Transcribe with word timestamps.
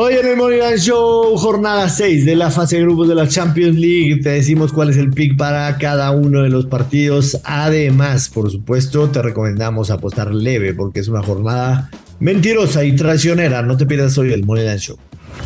Hoy 0.00 0.14
en 0.14 0.26
el 0.28 0.36
Money 0.36 0.60
Line 0.60 0.78
Show, 0.78 1.36
jornada 1.36 1.88
6 1.88 2.24
de 2.24 2.36
la 2.36 2.52
fase 2.52 2.76
de 2.76 2.82
grupos 2.82 3.08
de 3.08 3.16
la 3.16 3.26
Champions 3.26 3.76
League. 3.76 4.20
Te 4.22 4.28
decimos 4.28 4.72
cuál 4.72 4.90
es 4.90 4.96
el 4.96 5.10
pick 5.10 5.36
para 5.36 5.76
cada 5.76 6.12
uno 6.12 6.44
de 6.44 6.50
los 6.50 6.66
partidos. 6.66 7.40
Además, 7.42 8.28
por 8.28 8.48
supuesto, 8.48 9.10
te 9.10 9.20
recomendamos 9.22 9.90
apostar 9.90 10.32
leve 10.32 10.72
porque 10.72 11.00
es 11.00 11.08
una 11.08 11.24
jornada 11.24 11.90
mentirosa 12.20 12.84
y 12.84 12.94
traicionera. 12.94 13.62
No 13.62 13.76
te 13.76 13.86
pierdas 13.86 14.16
hoy 14.18 14.32
el 14.32 14.46
Money 14.46 14.66
Line 14.66 14.78
Show. 14.78 14.98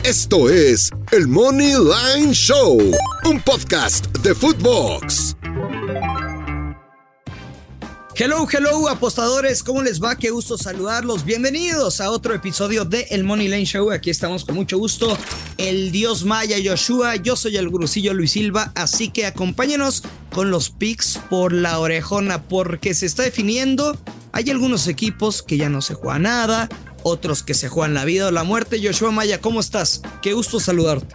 Esto 0.05 0.51
es 0.51 0.91
el 1.13 1.29
Money 1.29 1.73
Line 1.73 2.35
Show, 2.35 2.79
un 3.25 3.41
podcast 3.41 4.15
de 4.19 4.35
Footbox. 4.35 5.35
Hello, 8.15 8.47
hello, 8.53 8.91
apostadores, 8.91 9.63
¿cómo 9.63 9.83
les 9.83 10.03
va? 10.03 10.17
Qué 10.17 10.29
gusto 10.29 10.59
saludarlos. 10.59 11.25
Bienvenidos 11.25 11.99
a 12.03 12.11
otro 12.11 12.35
episodio 12.35 12.85
de 12.85 13.07
El 13.11 13.25
Money 13.25 13.49
Lane 13.49 13.65
Show. 13.65 13.91
Aquí 13.91 14.11
estamos 14.11 14.45
con 14.45 14.55
mucho 14.55 14.77
gusto. 14.77 15.17
El 15.57 15.91
dios 15.93 16.27
maya 16.27 16.57
Joshua, 16.63 17.17
yo 17.17 17.37
soy 17.37 17.57
el 17.57 17.71
gurusillo 17.71 18.13
Luis 18.13 18.33
Silva, 18.33 18.71
así 18.75 19.09
que 19.09 19.25
acompáñenos 19.25 20.03
con 20.31 20.51
los 20.51 20.69
picks 20.69 21.21
por 21.31 21.55
la 21.55 21.79
orejona, 21.79 22.43
porque 22.43 22.93
se 22.93 23.07
está 23.07 23.23
definiendo. 23.23 23.97
Hay 24.33 24.51
algunos 24.51 24.89
equipos 24.89 25.43
que 25.43 25.57
ya 25.57 25.71
no 25.71 25.81
se 25.81 25.95
juega 25.95 26.19
nada, 26.19 26.69
otros 27.05 27.43
que 27.43 27.55
se 27.55 27.71
juegan 27.71 27.95
la 27.95 28.05
vida 28.05 28.29
o 28.29 28.31
la 28.31 28.45
muerte. 28.45 28.79
Joshua 28.85 29.11
Maya, 29.11 29.41
¿cómo 29.41 29.59
estás? 29.59 30.03
Qué 30.21 30.35
gusto 30.35 30.61
saludarte. 30.61 31.15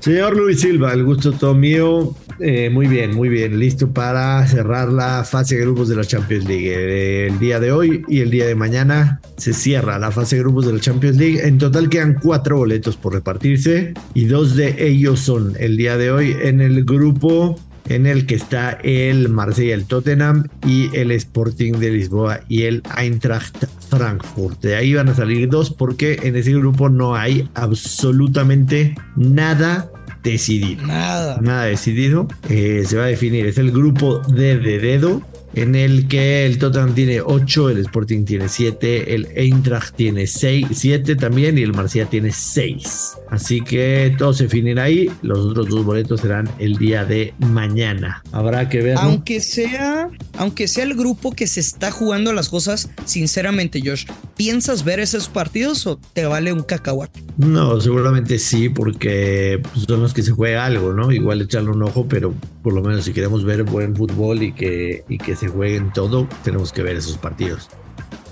Señor 0.00 0.34
Luis 0.34 0.62
Silva, 0.62 0.94
el 0.94 1.04
gusto 1.04 1.30
todo 1.32 1.54
mío. 1.54 2.16
Eh, 2.40 2.70
muy 2.70 2.86
bien, 2.86 3.14
muy 3.14 3.28
bien. 3.28 3.58
Listo 3.58 3.92
para 3.92 4.46
cerrar 4.46 4.92
la 4.92 5.24
fase 5.24 5.56
de 5.56 5.62
grupos 5.62 5.88
de 5.88 5.96
la 5.96 6.04
Champions 6.04 6.46
League. 6.46 7.26
El 7.26 7.38
día 7.38 7.58
de 7.58 7.72
hoy 7.72 8.04
y 8.08 8.20
el 8.20 8.30
día 8.30 8.46
de 8.46 8.54
mañana 8.54 9.20
se 9.36 9.52
cierra 9.52 9.98
la 9.98 10.10
fase 10.10 10.36
de 10.36 10.42
grupos 10.42 10.66
de 10.66 10.72
la 10.72 10.80
Champions 10.80 11.16
League. 11.16 11.40
En 11.42 11.58
total 11.58 11.88
quedan 11.88 12.18
cuatro 12.22 12.58
boletos 12.58 12.96
por 12.96 13.14
repartirse 13.14 13.94
y 14.14 14.26
dos 14.26 14.54
de 14.54 14.76
ellos 14.78 15.20
son 15.20 15.54
el 15.58 15.76
día 15.76 15.96
de 15.96 16.10
hoy 16.10 16.36
en 16.42 16.60
el 16.60 16.84
grupo 16.84 17.58
en 17.88 18.06
el 18.06 18.26
que 18.26 18.34
está 18.34 18.72
el 18.82 19.28
Marsella, 19.28 19.74
el 19.74 19.86
Tottenham 19.86 20.48
y 20.66 20.94
el 20.96 21.10
Sporting 21.12 21.72
de 21.72 21.90
Lisboa 21.90 22.40
y 22.48 22.62
el 22.62 22.82
Eintracht 22.96 23.64
Frankfurt. 23.88 24.60
De 24.60 24.76
ahí 24.76 24.94
van 24.94 25.08
a 25.08 25.14
salir 25.14 25.48
dos 25.48 25.70
porque 25.70 26.20
en 26.22 26.36
ese 26.36 26.52
grupo 26.52 26.88
no 26.88 27.16
hay 27.16 27.48
absolutamente 27.54 28.94
nada 29.16 29.90
decidido. 30.22 30.86
Nada. 30.86 31.38
Nada 31.40 31.64
decidido. 31.64 32.28
Eh, 32.48 32.84
se 32.86 32.96
va 32.96 33.04
a 33.04 33.08
definir. 33.08 33.46
Es 33.46 33.58
el 33.58 33.72
grupo 33.72 34.20
D 34.28 34.58
de 34.58 34.78
dedo. 34.78 35.22
En 35.54 35.74
el 35.74 36.08
que 36.08 36.46
el 36.46 36.58
Tottenham 36.58 36.94
tiene 36.94 37.20
8, 37.20 37.70
el 37.70 37.78
Sporting 37.78 38.24
tiene 38.24 38.48
7, 38.48 39.14
el 39.14 39.28
Eintracht 39.34 39.94
tiene 39.96 40.26
6, 40.26 40.66
7 40.72 41.16
también 41.16 41.58
y 41.58 41.62
el 41.62 41.72
Marsella 41.72 42.06
tiene 42.06 42.32
6. 42.32 43.16
Así 43.30 43.60
que 43.60 44.14
todo 44.18 44.32
se 44.32 44.44
definirá 44.44 44.84
ahí. 44.84 45.10
Los 45.22 45.38
otros 45.38 45.68
dos 45.68 45.84
boletos 45.84 46.20
serán 46.20 46.48
el 46.58 46.76
día 46.76 47.04
de 47.04 47.34
mañana. 47.38 48.22
Habrá 48.32 48.68
que 48.68 48.82
ver. 48.82 48.94
¿no? 48.94 49.00
Aunque 49.00 49.40
sea, 49.40 50.10
aunque 50.36 50.68
sea 50.68 50.84
el 50.84 50.94
grupo 50.94 51.32
que 51.32 51.46
se 51.46 51.60
está 51.60 51.90
jugando 51.90 52.32
las 52.32 52.48
cosas, 52.48 52.90
sinceramente, 53.04 53.80
Josh, 53.84 54.04
¿piensas 54.36 54.84
ver 54.84 55.00
esos 55.00 55.28
partidos 55.28 55.86
o 55.86 55.98
te 56.12 56.26
vale 56.26 56.52
un 56.52 56.62
cacahuate? 56.62 57.22
No, 57.36 57.80
seguramente 57.80 58.38
sí, 58.38 58.68
porque 58.68 59.60
pues, 59.62 59.84
son 59.86 60.02
los 60.02 60.14
que 60.14 60.22
se 60.22 60.32
juega 60.32 60.64
algo, 60.64 60.92
¿no? 60.92 61.12
Igual 61.12 61.42
echarle 61.42 61.70
un 61.70 61.82
ojo, 61.82 62.06
pero 62.08 62.34
por 62.62 62.72
lo 62.72 62.82
menos 62.82 63.04
si 63.04 63.12
queremos 63.12 63.44
ver 63.44 63.64
buen 63.64 63.94
fútbol 63.94 64.42
y 64.42 64.52
que, 64.52 65.04
y 65.08 65.18
que 65.18 65.36
se 65.36 65.48
jueguen 65.48 65.92
todo, 65.92 66.28
tenemos 66.44 66.72
que 66.72 66.82
ver 66.82 66.96
esos 66.96 67.18
partidos. 67.18 67.68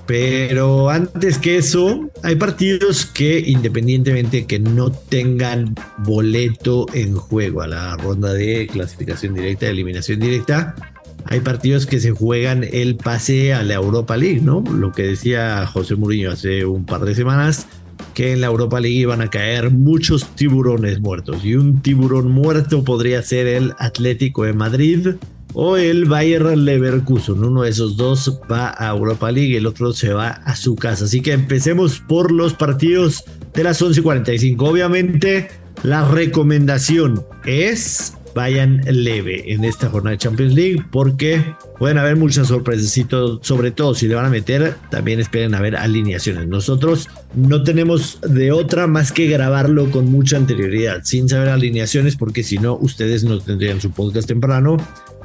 Pero 0.07 0.89
antes 0.89 1.39
que 1.39 1.57
eso, 1.57 2.09
hay 2.23 2.37
partidos 2.37 3.07
que 3.07 3.41
independientemente 3.41 4.47
que 4.47 4.61
no 4.61 4.93
tengan 4.93 5.75
boleto 5.99 6.87
en 6.93 7.17
juego 7.17 7.63
a 7.63 7.67
la 7.67 7.97
ronda 7.97 8.33
de 8.33 8.69
clasificación 8.69 9.35
directa, 9.35 9.67
de 9.67 9.73
eliminación 9.73 10.21
directa, 10.21 10.77
hay 11.25 11.41
partidos 11.41 11.87
que 11.87 11.99
se 11.99 12.13
juegan 12.13 12.65
el 12.71 12.97
pase 12.97 13.53
a 13.53 13.65
la 13.65 13.75
Europa 13.75 14.17
League, 14.17 14.41
¿no? 14.41 14.63
Lo 14.73 14.93
que 14.93 15.03
decía 15.03 15.67
José 15.67 15.97
Mourinho 15.97 16.31
hace 16.31 16.65
un 16.65 16.87
par 16.87 17.05
de 17.05 17.17
semanas, 17.17 17.67
que 18.15 18.33
en 18.33 18.41
la 18.41 18.47
Europa 18.47 18.81
League 18.81 18.97
iban 18.97 19.21
a 19.21 19.31
caer 19.31 19.71
muchos 19.71 20.35
tiburones 20.35 21.01
muertos. 21.01 21.45
Y 21.45 21.55
un 21.55 21.83
tiburón 21.83 22.31
muerto 22.31 22.85
podría 22.85 23.23
ser 23.23 23.47
el 23.47 23.75
Atlético 23.79 24.45
de 24.45 24.53
Madrid 24.53 25.09
o 25.53 25.77
el 25.77 26.05
Bayern 26.05 26.65
Leverkusen. 26.65 27.43
Uno 27.43 27.63
de 27.63 27.71
esos 27.71 27.97
dos 27.97 28.41
va 28.51 28.75
a 28.77 28.91
Europa 28.91 29.31
League, 29.33 29.57
el 29.57 29.67
otro 29.67 29.93
se 29.93 30.13
va 30.13 30.29
a 30.29 30.57
su 30.57 30.77
casa. 30.77 31.07
Así 31.07 31.21
que 31.21 31.33
empecemos 31.33 32.01
por 32.01 32.31
los 32.31 32.55
partidos 32.55 33.25
de 33.55 33.65
las 33.65 33.81
11:45. 33.81 34.69
Obviamente, 34.69 35.49
la 35.83 36.07
recomendación 36.07 37.25
es 37.45 38.16
vayan 38.37 38.83
leve 38.87 39.55
en 39.55 39.65
esta 39.65 39.89
jornada 39.89 40.13
de 40.13 40.19
Champions 40.19 40.53
League 40.53 40.85
porque 40.91 41.43
pueden 41.79 41.97
haber 41.97 42.17
muchas 42.17 42.49
sorpresas 42.49 42.95
sobre 43.41 43.71
todo 43.71 43.95
si 43.95 44.07
le 44.07 44.15
van 44.15 44.27
a 44.27 44.31
meter 44.31 44.77
también 44.91 45.21
esperen 45.21 45.55
a 45.55 45.61
ver 45.63 45.75
alineaciones. 45.75 46.47
Nosotros 46.47 47.09
no 47.35 47.63
tenemos 47.63 48.21
de 48.21 48.53
otra 48.53 48.87
más 48.87 49.11
que 49.11 49.27
grabarlo 49.27 49.91
con 49.91 50.11
mucha 50.11 50.37
anterioridad 50.37 51.01
sin 51.03 51.31
saber 51.31 51.49
alineaciones 51.49 52.17
porque 52.17 52.43
si 52.43 52.59
no 52.59 52.77
ustedes 52.77 53.25
no 53.25 53.41
tendrían 53.41 53.81
su 53.81 53.91
podcast 53.91 54.29
temprano 54.29 54.77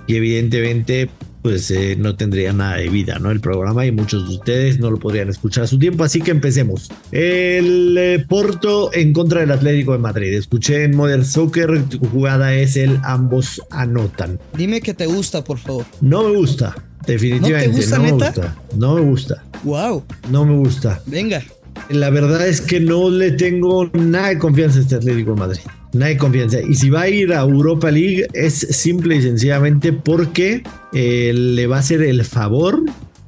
y 0.07 0.15
evidentemente 0.15 1.09
pues 1.41 1.71
eh, 1.71 1.95
no 1.97 2.15
tendría 2.15 2.53
nada 2.53 2.77
de 2.77 2.89
vida, 2.89 3.17
¿no? 3.19 3.31
El 3.31 3.39
programa 3.39 3.85
y 3.85 3.91
muchos 3.91 4.27
de 4.29 4.35
ustedes 4.35 4.79
no 4.79 4.91
lo 4.91 4.97
podrían 4.97 5.29
escuchar 5.29 5.63
a 5.63 5.67
su 5.67 5.79
tiempo, 5.79 6.03
así 6.03 6.21
que 6.21 6.31
empecemos. 6.31 6.89
El 7.11 7.97
eh, 7.97 8.25
Porto 8.27 8.93
en 8.93 9.11
contra 9.11 9.41
del 9.41 9.51
Atlético 9.51 9.93
de 9.93 9.97
Madrid. 9.97 10.33
Escuché 10.33 10.83
en 10.83 10.95
Modern 10.95 11.25
Soccer, 11.25 11.83
tu 11.89 11.99
jugada 11.99 12.53
es 12.53 12.77
el 12.77 12.99
ambos 13.03 13.61
anotan. 13.71 14.39
Dime 14.55 14.81
que 14.81 14.93
te 14.93 15.07
gusta, 15.07 15.43
por 15.43 15.57
favor. 15.57 15.85
No 15.99 16.29
me 16.29 16.35
gusta, 16.37 16.75
definitivamente. 17.07 17.67
¿No 17.69 17.73
te 17.73 17.79
gusta, 17.81 17.97
no 17.97 18.03
me 18.03 18.11
gusta. 18.11 18.55
No 18.77 18.95
me 18.95 19.01
gusta. 19.01 19.43
Wow, 19.63 20.03
No 20.29 20.45
me 20.45 20.55
gusta. 20.57 21.01
venga. 21.07 21.41
La 21.89 22.09
verdad 22.09 22.47
es 22.47 22.61
que 22.61 22.79
no 22.79 23.09
le 23.09 23.31
tengo 23.31 23.89
nada 23.93 24.29
de 24.29 24.37
confianza 24.37 24.77
a 24.79 24.81
este 24.83 24.95
Atlético 24.95 25.31
de 25.31 25.39
Madrid. 25.39 25.61
Nada 25.93 26.09
de 26.09 26.17
confianza. 26.17 26.59
Y 26.61 26.75
si 26.75 26.89
va 26.89 27.01
a 27.01 27.09
ir 27.09 27.33
a 27.33 27.41
Europa 27.41 27.91
League 27.91 28.27
es 28.33 28.53
simple 28.53 29.17
y 29.17 29.21
sencillamente 29.21 29.91
porque 29.91 30.63
eh, 30.93 31.33
le 31.33 31.67
va 31.67 31.77
a 31.77 31.79
hacer 31.79 32.01
el 32.01 32.23
favor 32.23 32.81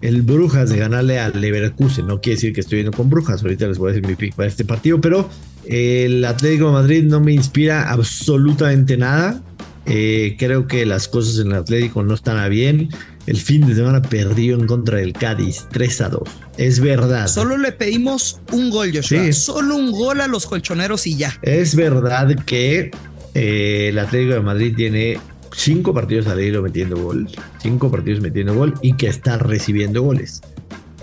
el 0.04 0.22
Brujas 0.22 0.70
de 0.70 0.78
ganarle 0.78 1.20
al 1.20 1.40
Leverkusen. 1.40 2.06
No 2.06 2.20
quiere 2.20 2.36
decir 2.36 2.54
que 2.54 2.60
estoy 2.60 2.80
viendo 2.80 2.96
con 2.96 3.10
Brujas. 3.10 3.42
Ahorita 3.42 3.68
les 3.68 3.78
voy 3.78 3.90
a 3.90 3.94
decir 3.94 4.08
mi 4.08 4.16
pick 4.16 4.36
para 4.36 4.50
este 4.50 4.66
partido. 4.66 5.00
Pero 5.00 5.30
el 5.66 6.24
Atlético 6.26 6.68
de 6.68 6.72
Madrid 6.74 7.04
no 7.06 7.22
me 7.22 7.32
inspira 7.32 7.90
absolutamente 7.90 8.98
nada. 8.98 9.42
Eh, 9.86 10.36
creo 10.40 10.68
que 10.68 10.86
las 10.86 11.08
cosas 11.08 11.40
en 11.40 11.52
el 11.52 11.58
Atlético 11.60 12.04
no 12.04 12.14
están 12.14 12.38
a 12.38 12.48
bien. 12.48 12.90
El 13.26 13.38
fin 13.38 13.66
de 13.66 13.76
semana 13.76 14.02
perdió 14.02 14.56
en 14.56 14.68
contra 14.68 14.98
del 14.98 15.14
Cádiz 15.14 15.66
3 15.72 16.02
a 16.02 16.10
2. 16.10 16.22
Es 16.58 16.80
verdad. 16.80 17.28
Solo 17.28 17.58
le 17.58 17.72
pedimos 17.72 18.40
un 18.52 18.70
gol, 18.70 18.92
Joshua. 18.94 19.26
Sí. 19.26 19.34
Solo 19.34 19.76
un 19.76 19.92
gol 19.92 20.22
a 20.22 20.28
los 20.28 20.46
colchoneros 20.46 21.08
y 21.08 21.18
ya. 21.18 21.38
Es 21.42 21.76
verdad 21.76 22.36
que 22.46 22.92
eh, 23.34 23.88
el 23.90 24.00
Atlético 24.00 24.34
de 24.34 24.42
Madrid 24.42 24.74
tiene 24.76 25.20
cinco 25.56 25.94
partidos 25.94 26.28
al 26.28 26.42
hilo 26.42 26.62
metiendo 26.62 26.98
gol, 26.98 27.30
cinco 27.62 27.92
partidos 27.92 28.22
metiendo 28.22 28.56
gol 28.56 28.74
y 28.82 28.94
que 28.94 29.08
está 29.08 29.38
recibiendo 29.38 30.02
goles. 30.02 30.42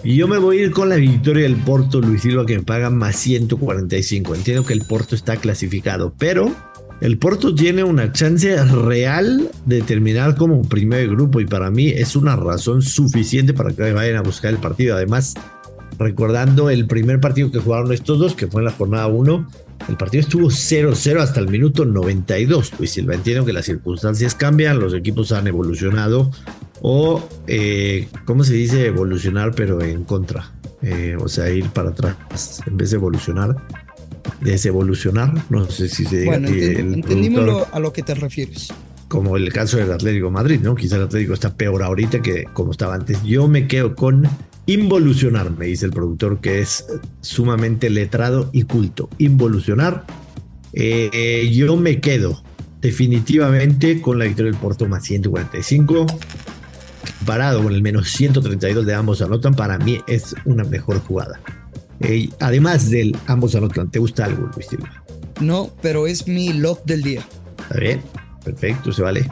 Y 0.02 0.16
yo 0.16 0.28
me 0.28 0.38
voy 0.38 0.58
a 0.58 0.62
ir 0.62 0.70
con 0.70 0.88
la 0.88 0.96
victoria 0.96 1.42
del 1.42 1.56
Porto, 1.56 2.00
Luis 2.00 2.22
Silva, 2.22 2.46
que 2.46 2.56
me 2.56 2.64
paga 2.64 2.88
más 2.88 3.16
145. 3.16 4.34
Entiendo 4.34 4.64
que 4.64 4.72
el 4.72 4.80
Porto 4.80 5.14
está 5.14 5.36
clasificado, 5.36 6.14
pero 6.16 6.54
el 7.00 7.16
Porto 7.18 7.54
tiene 7.54 7.82
una 7.82 8.12
chance 8.12 8.62
real 8.64 9.50
de 9.64 9.80
terminar 9.80 10.36
como 10.36 10.62
primer 10.62 11.08
grupo 11.08 11.40
y 11.40 11.46
para 11.46 11.70
mí 11.70 11.88
es 11.88 12.14
una 12.14 12.36
razón 12.36 12.82
suficiente 12.82 13.54
para 13.54 13.72
que 13.72 13.92
vayan 13.92 14.16
a 14.16 14.22
buscar 14.22 14.52
el 14.52 14.58
partido. 14.58 14.96
Además, 14.96 15.34
recordando 15.98 16.68
el 16.68 16.86
primer 16.86 17.20
partido 17.20 17.50
que 17.50 17.58
jugaron 17.58 17.92
estos 17.92 18.18
dos, 18.18 18.34
que 18.34 18.46
fue 18.48 18.60
en 18.60 18.66
la 18.66 18.72
jornada 18.72 19.06
1, 19.06 19.48
el 19.88 19.96
partido 19.96 20.20
estuvo 20.20 20.48
0-0 20.48 21.20
hasta 21.20 21.40
el 21.40 21.48
minuto 21.48 21.86
92. 21.86 22.72
Luis 22.78 22.90
Silva, 22.90 23.14
entiendo 23.14 23.46
que 23.46 23.54
las 23.54 23.64
circunstancias 23.64 24.34
cambian, 24.34 24.78
los 24.78 24.92
equipos 24.92 25.32
han 25.32 25.46
evolucionado 25.46 26.30
o, 26.82 27.26
eh, 27.46 28.08
¿cómo 28.26 28.44
se 28.44 28.54
dice 28.54 28.86
evolucionar 28.86 29.52
pero 29.54 29.80
en 29.82 30.04
contra? 30.04 30.52
Eh, 30.82 31.16
o 31.18 31.28
sea, 31.28 31.50
ir 31.50 31.68
para 31.70 31.90
atrás 31.90 32.62
en 32.66 32.76
vez 32.76 32.90
de 32.90 32.96
evolucionar. 32.96 33.56
Desevolucionar. 34.40 35.34
No 35.50 35.70
sé 35.70 35.88
si 35.88 36.04
se 36.04 36.20
diga 36.20 36.40
que 36.40 36.74
el 36.76 36.94
entendimos 36.94 37.44
lo- 37.44 37.66
a 37.72 37.78
lo 37.80 37.92
que 37.92 38.02
te 38.02 38.14
refieres. 38.14 38.72
como 39.08 39.36
el 39.36 39.52
caso 39.52 39.76
del 39.76 39.90
Atlético 39.90 40.26
de 40.26 40.32
Madrid, 40.32 40.60
¿no? 40.62 40.76
Quizá 40.76 40.94
el 40.96 41.02
Atlético 41.02 41.34
está 41.34 41.52
peor 41.56 41.82
ahorita 41.82 42.22
que 42.22 42.44
como 42.52 42.70
estaba 42.70 42.94
antes. 42.94 43.20
Yo 43.24 43.48
me 43.48 43.66
quedo 43.66 43.96
con 43.96 44.28
involucionar, 44.66 45.50
me 45.50 45.66
dice 45.66 45.86
el 45.86 45.90
productor, 45.92 46.40
que 46.40 46.60
es 46.60 46.86
sumamente 47.20 47.90
letrado 47.90 48.50
y 48.52 48.62
culto. 48.62 49.08
Involucionar. 49.18 50.04
Eh, 50.72 51.10
eh, 51.12 51.50
yo 51.52 51.76
me 51.76 52.00
quedo 52.00 52.40
definitivamente 52.80 54.00
con 54.00 54.18
la 54.20 54.26
victoria 54.26 54.52
del 54.52 54.60
Porto 54.60 54.86
más 54.86 55.02
145. 55.04 56.06
Parado 57.26 57.62
con 57.62 57.72
el 57.74 57.82
menos 57.82 58.08
132 58.10 58.86
de 58.86 58.94
ambos 58.94 59.20
anotan, 59.22 59.54
para 59.54 59.76
mí 59.78 59.98
es 60.06 60.36
una 60.44 60.62
mejor 60.64 61.00
jugada. 61.00 61.40
Eh, 62.00 62.28
además 62.40 62.90
del 62.90 63.16
ambos 63.26 63.54
anotan, 63.54 63.90
¿te 63.90 63.98
gusta 63.98 64.24
algo, 64.24 64.50
Luis 64.54 64.66
Silva? 64.68 65.04
No, 65.40 65.70
pero 65.82 66.06
es 66.06 66.26
mi 66.26 66.52
lock 66.52 66.84
del 66.84 67.02
día. 67.02 67.26
Está 67.62 67.78
bien, 67.78 68.02
perfecto, 68.44 68.92
se 68.92 69.02
vale. 69.02 69.28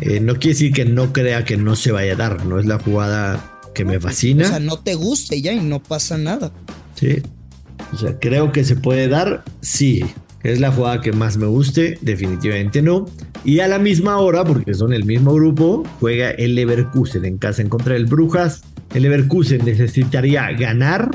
Eh, 0.00 0.20
no 0.20 0.34
quiere 0.34 0.50
decir 0.50 0.72
que 0.72 0.84
no 0.84 1.12
crea 1.12 1.44
que 1.44 1.56
no 1.56 1.76
se 1.76 1.92
vaya 1.92 2.12
a 2.12 2.16
dar, 2.16 2.44
no 2.46 2.58
es 2.58 2.66
la 2.66 2.78
jugada 2.78 3.58
que 3.74 3.84
me 3.84 4.00
fascina. 4.00 4.46
O 4.46 4.48
sea, 4.48 4.60
no 4.60 4.78
te 4.78 4.94
guste 4.94 5.40
ya 5.40 5.52
y 5.52 5.60
no 5.60 5.82
pasa 5.82 6.16
nada. 6.18 6.52
Sí. 6.94 7.22
O 7.92 7.98
sea, 7.98 8.18
creo 8.18 8.52
que 8.52 8.64
se 8.64 8.76
puede 8.76 9.08
dar, 9.08 9.44
sí. 9.60 10.04
¿Es 10.42 10.60
la 10.60 10.70
jugada 10.70 11.00
que 11.00 11.12
más 11.12 11.36
me 11.36 11.46
guste? 11.46 11.98
Definitivamente 12.00 12.80
no. 12.80 13.06
Y 13.44 13.60
a 13.60 13.68
la 13.68 13.78
misma 13.78 14.18
hora, 14.18 14.44
porque 14.44 14.72
son 14.74 14.92
el 14.92 15.04
mismo 15.04 15.34
grupo, 15.34 15.84
juega 16.00 16.30
el 16.30 16.54
Leverkusen 16.54 17.24
en 17.24 17.38
casa 17.38 17.62
en 17.62 17.68
contra 17.68 17.94
del 17.94 18.06
Brujas. 18.06 18.62
El 18.94 19.02
Leverkusen 19.02 19.64
necesitaría 19.64 20.50
ganar 20.52 21.10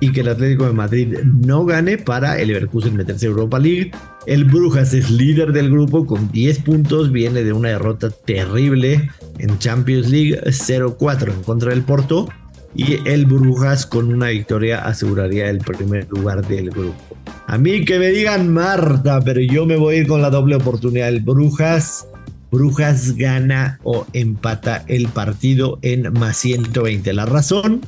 y 0.00 0.12
que 0.12 0.20
el 0.20 0.28
Atlético 0.28 0.66
de 0.66 0.72
Madrid 0.72 1.18
no 1.24 1.64
gane 1.64 1.98
para 1.98 2.38
el 2.40 2.48
Leverkusen 2.48 2.96
meterse 2.96 3.26
a 3.26 3.30
Europa 3.30 3.58
League. 3.58 3.92
El 4.26 4.44
Brujas 4.44 4.94
es 4.94 5.10
líder 5.10 5.52
del 5.52 5.70
grupo 5.70 6.06
con 6.06 6.30
10 6.30 6.60
puntos, 6.60 7.12
viene 7.12 7.42
de 7.42 7.52
una 7.52 7.70
derrota 7.70 8.10
terrible 8.10 9.10
en 9.38 9.58
Champions 9.58 10.08
League 10.08 10.40
0-4 10.44 11.32
en 11.32 11.42
contra 11.42 11.70
del 11.70 11.82
Porto 11.82 12.28
y 12.74 12.98
el 13.08 13.26
Brujas 13.26 13.86
con 13.86 14.12
una 14.12 14.28
victoria 14.28 14.84
aseguraría 14.84 15.48
el 15.48 15.58
primer 15.58 16.08
lugar 16.08 16.46
del 16.46 16.70
grupo. 16.70 17.16
A 17.46 17.58
mí 17.58 17.84
que 17.84 17.98
me 17.98 18.08
digan 18.08 18.52
Marta, 18.52 19.20
pero 19.20 19.40
yo 19.40 19.66
me 19.66 19.76
voy 19.76 19.96
a 19.96 19.98
ir 19.98 20.06
con 20.06 20.22
la 20.22 20.30
doble 20.30 20.56
oportunidad. 20.56 21.08
El 21.08 21.20
Brujas, 21.20 22.08
Brujas 22.50 23.16
gana 23.16 23.78
o 23.84 24.06
empata 24.12 24.84
el 24.88 25.08
partido 25.08 25.78
en 25.82 26.12
más 26.14 26.36
120. 26.38 27.12
La 27.12 27.26
razón 27.26 27.82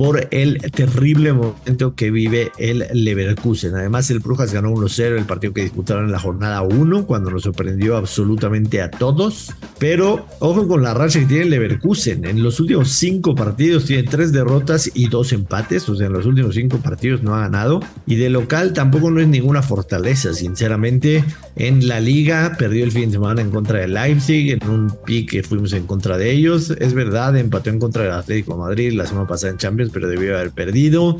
por 0.00 0.28
el 0.30 0.62
terrible 0.72 1.34
momento 1.34 1.94
que 1.94 2.10
vive 2.10 2.52
el 2.56 2.86
Leverkusen. 2.90 3.74
Además, 3.74 4.10
el 4.10 4.20
Brujas 4.20 4.50
ganó 4.50 4.72
1-0 4.72 5.18
el 5.18 5.26
partido 5.26 5.52
que 5.52 5.60
disputaron 5.60 6.06
en 6.06 6.12
la 6.12 6.18
jornada 6.18 6.62
1, 6.62 7.04
cuando 7.04 7.30
nos 7.30 7.42
sorprendió 7.42 7.98
absolutamente 7.98 8.80
a 8.80 8.90
todos. 8.90 9.54
Pero 9.78 10.26
ojo 10.38 10.66
con 10.66 10.82
la 10.82 10.94
racha 10.94 11.20
que 11.20 11.26
tiene 11.26 11.42
el 11.42 11.50
Leverkusen. 11.50 12.24
En 12.24 12.42
los 12.42 12.60
últimos 12.60 12.88
5 12.92 13.34
partidos 13.34 13.84
tiene 13.84 14.04
3 14.04 14.32
derrotas 14.32 14.90
y 14.94 15.08
2 15.08 15.34
empates. 15.34 15.86
O 15.90 15.94
sea, 15.94 16.06
en 16.06 16.14
los 16.14 16.24
últimos 16.24 16.54
5 16.54 16.78
partidos 16.78 17.22
no 17.22 17.34
ha 17.34 17.40
ganado. 17.40 17.80
Y 18.06 18.16
de 18.16 18.30
local 18.30 18.72
tampoco 18.72 19.10
no 19.10 19.20
es 19.20 19.28
ninguna 19.28 19.60
fortaleza, 19.60 20.32
sinceramente. 20.32 21.22
En 21.56 21.86
la 21.86 22.00
liga 22.00 22.56
perdió 22.58 22.84
el 22.84 22.92
fin 22.92 23.10
de 23.10 23.12
semana 23.12 23.42
en 23.42 23.50
contra 23.50 23.80
del 23.80 23.92
Leipzig, 23.92 24.52
en 24.52 24.66
un 24.66 24.96
pick 25.04 25.30
que 25.30 25.42
fuimos 25.42 25.74
en 25.74 25.86
contra 25.86 26.16
de 26.16 26.30
ellos. 26.30 26.70
Es 26.70 26.94
verdad, 26.94 27.36
empató 27.36 27.68
en 27.68 27.78
contra 27.78 28.04
del 28.04 28.12
Atlético 28.12 28.54
de 28.54 28.60
Madrid 28.60 28.92
la 28.94 29.04
semana 29.04 29.26
pasada 29.26 29.52
en 29.52 29.58
Champions, 29.58 29.89
pero 29.92 30.08
debió 30.08 30.36
haber 30.36 30.50
perdido. 30.50 31.18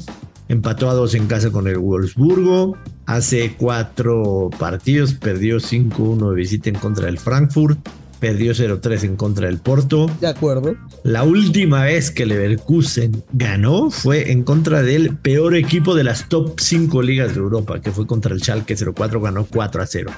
Empató 0.49 0.91
a 0.91 0.95
dos 0.95 1.15
en 1.15 1.27
casa 1.29 1.51
con 1.51 1.69
el 1.69 1.79
Wolfsburgo. 1.79 2.77
Hace 3.07 3.55
cuatro 3.57 4.51
partidos 4.59 5.15
perdió 5.15 5.59
5-1 5.59 6.31
de 6.31 6.35
visita 6.35 6.69
en 6.69 6.75
contra 6.75 7.07
del 7.07 7.19
Frankfurt. 7.19 7.79
Perdió 8.19 8.53
0-3 8.53 9.05
en 9.05 9.17
contra 9.17 9.47
del 9.47 9.59
Porto. 9.59 10.11
De 10.21 10.27
acuerdo. 10.27 10.75
La 11.05 11.23
última 11.23 11.85
vez 11.85 12.11
que 12.11 12.27
Leverkusen 12.27 13.23
ganó 13.33 13.91
fue 13.91 14.33
en 14.33 14.43
contra 14.43 14.83
del 14.83 15.17
peor 15.17 15.55
equipo 15.55 15.95
de 15.95 16.05
las 16.05 16.29
top 16.29 16.59
5 16.59 17.01
ligas 17.01 17.35
de 17.35 17.41
Europa, 17.41 17.81
que 17.81 17.93
fue 17.93 18.07
contra 18.07 18.35
el 18.35 18.43
Schalke 18.43 18.77
04, 18.77 19.21
ganó 19.21 19.47
4 19.47 19.83
a 19.83 19.87
0. 19.87 20.11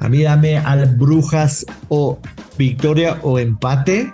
A 0.00 0.08
mí 0.08 0.22
dame 0.22 0.58
al 0.58 0.86
Brujas 0.96 1.66
o 1.88 2.20
victoria 2.56 3.18
o 3.22 3.38
empate. 3.38 4.12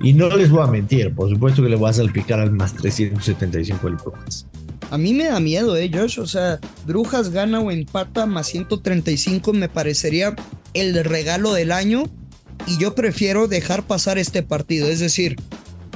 Y 0.00 0.12
no 0.12 0.28
les 0.36 0.50
voy 0.50 0.62
a 0.62 0.66
mentir, 0.66 1.14
por 1.14 1.30
supuesto 1.30 1.62
que 1.62 1.68
le 1.68 1.76
voy 1.76 1.90
a 1.90 1.92
salpicar 1.92 2.40
al 2.40 2.50
más 2.50 2.74
375 2.74 3.86
del 3.86 3.96
Brujas. 3.96 4.46
A 4.90 4.98
mí 4.98 5.14
me 5.14 5.24
da 5.24 5.40
miedo, 5.40 5.76
eh, 5.76 5.90
Josh. 5.92 6.20
O 6.20 6.26
sea, 6.26 6.60
Brujas 6.86 7.30
gana 7.30 7.60
o 7.60 7.70
empata 7.70 8.26
más 8.26 8.48
135 8.48 9.52
me 9.52 9.68
parecería 9.68 10.36
el 10.74 11.02
regalo 11.04 11.52
del 11.52 11.72
año. 11.72 12.04
Y 12.66 12.78
yo 12.78 12.94
prefiero 12.94 13.48
dejar 13.48 13.86
pasar 13.86 14.18
este 14.18 14.42
partido. 14.42 14.88
Es 14.88 15.00
decir, 15.00 15.36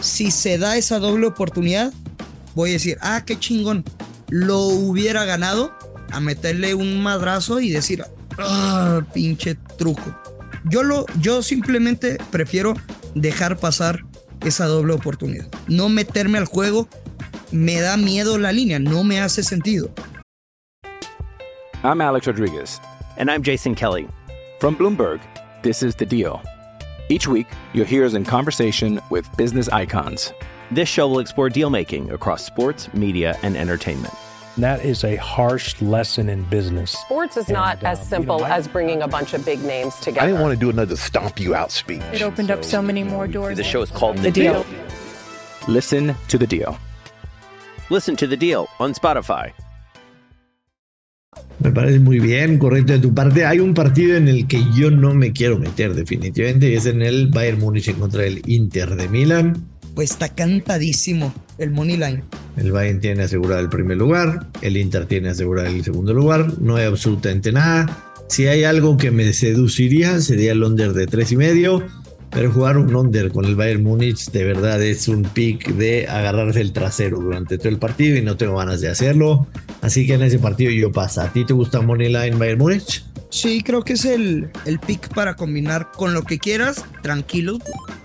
si 0.01 0.31
se 0.31 0.59
da 0.59 0.77
esa 0.77 0.99
doble 0.99 1.27
oportunidad, 1.27 1.93
voy 2.55 2.71
a 2.71 2.73
decir, 2.75 2.99
ah, 3.01 3.23
qué 3.25 3.39
chingón. 3.39 3.85
Lo 4.29 4.63
hubiera 4.63 5.25
ganado 5.25 5.73
a 6.11 6.21
meterle 6.21 6.75
un 6.75 7.01
madrazo 7.01 7.61
y 7.61 7.71
decir, 7.71 8.05
ah, 8.39 9.01
pinche 9.15 9.57
truco. 9.77 10.19
Yo, 10.65 10.83
lo, 10.83 11.07
yo 11.21 11.43
simplemente 11.43 12.19
prefiero 12.31 12.75
dejar 13.21 13.57
pasar 13.57 14.05
esa 14.45 14.67
doble 14.67 14.95
oportunidad. 14.95 15.49
No 15.69 15.89
meterme 15.89 16.39
al 16.39 16.47
juego. 16.47 16.89
Me 17.51 17.81
da 17.81 17.97
miedo 17.97 18.39
la 18.39 18.53
línea. 18.53 18.79
No 18.79 19.05
me 19.05 19.21
hace 19.21 19.43
sentido. 19.43 19.91
I'm 21.83 22.01
Alex 22.01 22.27
Rodriguez. 22.27 22.81
And 23.17 23.31
I'm 23.31 23.43
Jason 23.43 23.75
Kelly. 23.75 24.09
From 24.61 24.77
Bloomberg, 24.77 25.21
this 25.63 25.83
is 25.83 25.95
The 25.95 26.07
Deal. 26.07 26.43
Each 27.09 27.27
week, 27.27 27.47
you'll 27.73 27.87
hear 27.87 28.05
us 28.05 28.15
in 28.15 28.25
conversation 28.25 29.01
with 29.11 29.27
business 29.37 29.69
icons. 29.69 30.33
This 30.71 30.89
show 30.89 31.09
will 31.09 31.21
explore 31.21 31.49
deal 31.49 31.71
making 31.71 32.11
across 32.11 32.45
sports, 32.45 32.93
media, 32.93 33.39
and 33.43 33.57
entertainment. 33.57 34.13
That 34.59 34.85
is 34.85 35.05
a 35.05 35.15
harsh 35.17 35.81
lesson 35.81 36.29
in 36.29 36.43
business. 36.51 36.91
Sports 36.91 37.37
is 37.37 37.49
not 37.49 37.77
And, 37.79 37.87
uh, 37.87 37.91
as 37.91 38.01
you 38.01 38.07
simple 38.07 38.39
know, 38.41 38.45
I- 38.45 38.57
as 38.59 38.67
bringing 38.67 39.03
a 39.03 39.07
bunch 39.09 39.33
of 39.33 39.45
big 39.45 39.63
names 39.63 39.95
together. 40.01 40.23
I 40.23 40.27
didn't 40.27 40.41
want 40.43 40.53
to 40.53 40.59
do 40.59 40.69
another 40.69 40.97
stomp 40.97 41.39
you 41.39 41.55
out 41.55 41.71
speech. 41.71 42.03
It 42.13 42.23
opened 42.23 42.51
up 42.51 42.65
so 42.65 42.83
many 42.83 43.05
more 43.05 43.29
doors. 43.29 43.57
The 43.57 43.63
show 43.63 43.83
is 43.83 43.91
called 43.93 44.17
The 44.17 44.23
The 44.23 44.31
Deal. 44.33 44.53
Deal. 44.55 44.65
Listen 45.69 46.17
to 46.29 46.39
The 46.39 46.47
Deal. 46.47 46.77
Listen 47.91 48.17
to 48.17 48.27
The 48.27 48.37
Deal 48.37 48.67
on 48.81 48.95
Spotify. 48.95 49.53
Me 51.61 51.71
parece 51.71 52.01
muy 52.01 52.19
bien, 52.19 52.59
correcto 52.59 52.95
de 52.95 52.99
tu 53.01 53.15
parte. 53.15 53.45
Hay 53.47 53.61
un 53.61 53.75
partido 53.75 54.17
en 54.17 54.27
el 54.29 54.47
que 54.49 54.61
yo 54.75 54.91
no 54.91 55.15
me 55.15 55.33
quiero 55.33 55.59
meter 55.59 55.95
definitivamente 55.95 56.69
y 56.71 56.75
es 56.75 56.87
en 56.87 57.03
el 57.03 57.29
Bayern 57.29 57.61
Múnich 57.61 57.89
en 57.89 58.01
contra 58.01 58.23
del 58.23 58.43
Inter 58.49 58.97
de 58.97 59.09
Milán. 59.09 59.69
Pues 59.99 60.13
está 60.13 60.29
cantadísimo 60.29 61.35
el 61.59 61.73
money 61.73 61.97
line. 61.97 62.23
El 62.57 62.71
Bayern 62.71 63.01
tiene 63.01 63.25
asegurado 63.25 63.61
el 63.61 63.69
primer 63.69 63.97
lugar, 63.97 64.47
el 64.63 64.77
Inter 64.77 65.07
tiene 65.07 65.31
asegurado 65.31 65.67
el 65.67 65.83
segundo 65.83 66.15
lugar, 66.15 66.61
no 66.61 66.77
hay 66.77 66.85
absolutamente 66.85 67.51
nada. 67.51 68.15
Si 68.29 68.47
hay 68.47 68.63
algo 68.63 68.97
que 68.97 69.11
me 69.11 69.33
seduciría 69.33 70.21
sería 70.21 70.53
el 70.53 70.63
under 70.63 70.93
de 70.93 71.09
tres 71.09 71.33
y 71.33 71.37
medio, 71.37 71.85
pero 72.31 72.53
jugar 72.53 72.79
un 72.79 72.95
under 72.95 73.33
con 73.33 73.45
el 73.45 73.57
Bayern 73.57 73.83
Múnich 73.83 74.31
de 74.31 74.45
verdad 74.45 74.81
es 74.81 75.09
un 75.09 75.25
pick 75.25 75.75
de 75.75 76.07
agarrarse 76.07 76.61
el 76.61 76.73
trasero 76.73 77.19
durante 77.19 77.59
todo 77.59 77.71
el 77.71 77.81
partido 77.81 78.17
y 78.17 78.23
no 78.23 78.37
tengo 78.37 78.59
ganas 78.59 78.81
de 78.81 78.91
hacerlo. 78.91 79.49
Así 79.81 80.07
que 80.07 80.15
en 80.15 80.23
ese 80.23 80.39
partido 80.39 80.71
yo 80.71 80.93
paso. 80.93 81.23
¿A 81.23 81.33
ti 81.33 81.45
te 81.45 81.55
gusta 81.55 81.81
money 81.81 82.07
line 82.07 82.37
Bayern 82.37 82.61
Múnich? 82.61 83.05
Sí, 83.31 83.65
creo 83.65 83.83
que 83.83 83.95
es 83.95 84.05
el, 84.05 84.49
el 84.65 84.79
pick 84.79 85.13
para 85.13 85.35
combinar 85.35 85.91
con 85.91 86.15
lo 86.15 86.23
que 86.23 86.39
quieras. 86.39 86.85
Tranquilo, 87.03 87.59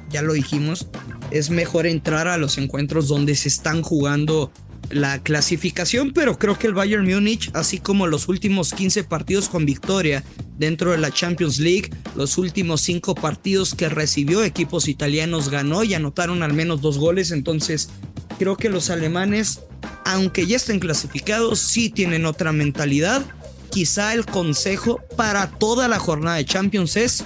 ya 0.10 0.24
lo 0.24 0.34
dijimos. 0.34 0.88
Es 1.34 1.50
mejor 1.50 1.86
entrar 1.88 2.30
a 2.30 2.38
los 2.38 2.58
encuentros 2.58 3.10
donde 3.10 3.36
se 3.36 3.50
están 3.50 3.82
jugando 3.82 4.52
la 4.90 5.20
clasificación, 5.20 6.12
pero 6.14 6.38
creo 6.38 6.60
que 6.60 6.68
el 6.68 6.74
Bayern 6.74 7.06
Múnich, 7.06 7.50
así 7.54 7.80
como 7.80 8.08
los 8.08 8.28
últimos 8.28 8.72
15 8.74 9.04
partidos 9.04 9.50
con 9.50 9.66
victoria 9.66 10.24
dentro 10.58 10.92
de 10.92 11.00
la 11.00 11.12
Champions 11.12 11.60
League, 11.60 11.90
los 12.16 12.38
últimos 12.38 12.82
5 12.82 13.16
partidos 13.16 13.74
que 13.74 13.90
recibió 13.90 14.44
equipos 14.44 14.88
italianos 14.88 15.50
ganó 15.50 15.84
y 15.84 15.96
anotaron 15.96 16.44
al 16.44 16.54
menos 16.54 16.82
dos 16.82 16.98
goles, 17.00 17.32
entonces 17.32 17.90
creo 18.38 18.56
que 18.56 18.70
los 18.70 18.90
alemanes, 18.90 19.62
aunque 20.06 20.46
ya 20.46 20.58
estén 20.58 20.80
clasificados, 20.80 21.60
sí 21.60 21.90
tienen 21.90 22.26
otra 22.26 22.52
mentalidad. 22.52 23.26
Quizá 23.72 24.14
el 24.14 24.26
consejo 24.26 25.02
para 25.18 25.50
toda 25.50 25.88
la 25.88 25.98
jornada 25.98 26.38
de 26.38 26.46
Champions 26.46 26.96
es, 26.96 27.24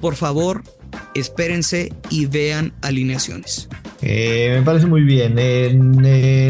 por 0.00 0.16
favor, 0.16 0.64
espérense 1.14 1.92
y 2.10 2.26
vean 2.26 2.72
alineaciones. 2.82 3.68
Eh, 4.02 4.54
me 4.58 4.62
parece 4.62 4.86
muy 4.86 5.02
bien. 5.02 5.38
En 5.38 6.02